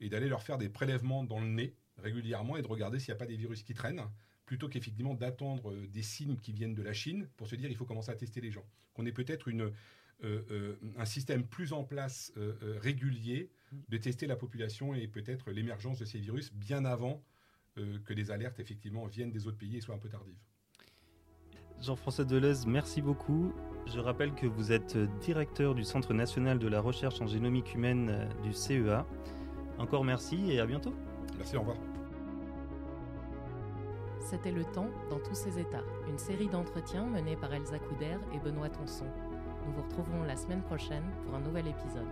et 0.00 0.08
d'aller 0.08 0.28
leur 0.28 0.42
faire 0.42 0.58
des 0.58 0.68
prélèvements 0.68 1.22
dans 1.22 1.40
le 1.40 1.46
nez 1.46 1.74
régulièrement 1.98 2.56
et 2.56 2.62
de 2.62 2.66
regarder 2.66 2.98
s'il 2.98 3.12
n'y 3.12 3.16
a 3.16 3.18
pas 3.18 3.26
des 3.26 3.36
virus 3.36 3.62
qui 3.62 3.74
traînent 3.74 4.02
plutôt 4.46 4.68
qu'effectivement 4.68 5.14
d'attendre 5.14 5.70
euh, 5.70 5.86
des 5.88 6.02
signes 6.02 6.36
qui 6.36 6.52
viennent 6.52 6.74
de 6.74 6.82
la 6.82 6.92
Chine 6.92 7.28
pour 7.36 7.46
se 7.46 7.56
dire 7.56 7.70
il 7.70 7.76
faut 7.76 7.86
commencer 7.86 8.10
à 8.10 8.16
tester 8.16 8.40
les 8.40 8.50
gens. 8.50 8.64
Qu'on 8.94 9.06
ait 9.06 9.12
peut-être 9.12 9.50
euh, 9.50 9.72
euh, 10.22 10.76
un 10.96 11.04
système 11.04 11.46
plus 11.46 11.72
en 11.72 11.84
place 11.84 12.32
régulier 12.80 13.50
de 13.88 13.96
tester 13.96 14.26
la 14.26 14.36
population 14.36 14.94
et 14.94 15.08
peut-être 15.08 15.50
l'émergence 15.50 15.98
de 15.98 16.04
ces 16.04 16.18
virus 16.18 16.52
bien 16.52 16.84
avant 16.84 17.22
que 17.74 18.12
les 18.12 18.30
alertes 18.30 18.60
effectivement 18.60 19.04
viennent 19.06 19.32
des 19.32 19.48
autres 19.48 19.58
pays 19.58 19.76
et 19.76 19.80
soient 19.80 19.96
un 19.96 19.98
peu 19.98 20.08
tardives. 20.08 20.38
Jean-François 21.80 22.24
Deleuze, 22.24 22.66
merci 22.66 23.02
beaucoup. 23.02 23.52
Je 23.86 24.00
rappelle 24.00 24.34
que 24.34 24.46
vous 24.46 24.72
êtes 24.72 24.96
directeur 25.20 25.74
du 25.74 25.84
Centre 25.84 26.14
national 26.14 26.58
de 26.58 26.68
la 26.68 26.80
recherche 26.80 27.20
en 27.20 27.26
génomique 27.26 27.74
humaine 27.74 28.28
du 28.42 28.52
CEA. 28.52 29.06
Encore 29.78 30.04
merci 30.04 30.50
et 30.50 30.60
à 30.60 30.66
bientôt. 30.66 30.94
Merci, 31.36 31.56
au 31.56 31.60
revoir. 31.60 31.76
C'était 34.20 34.52
Le 34.52 34.64
Temps 34.64 34.88
dans 35.10 35.18
tous 35.18 35.34
ses 35.34 35.58
états, 35.58 35.84
une 36.08 36.18
série 36.18 36.48
d'entretiens 36.48 37.04
menés 37.04 37.36
par 37.36 37.52
Elsa 37.52 37.78
Couder 37.78 38.16
et 38.32 38.38
Benoît 38.38 38.70
Tonson. 38.70 39.06
Nous 39.66 39.72
vous 39.72 39.82
retrouverons 39.82 40.22
la 40.24 40.36
semaine 40.36 40.62
prochaine 40.62 41.04
pour 41.24 41.34
un 41.34 41.40
nouvel 41.40 41.68
épisode. 41.68 42.08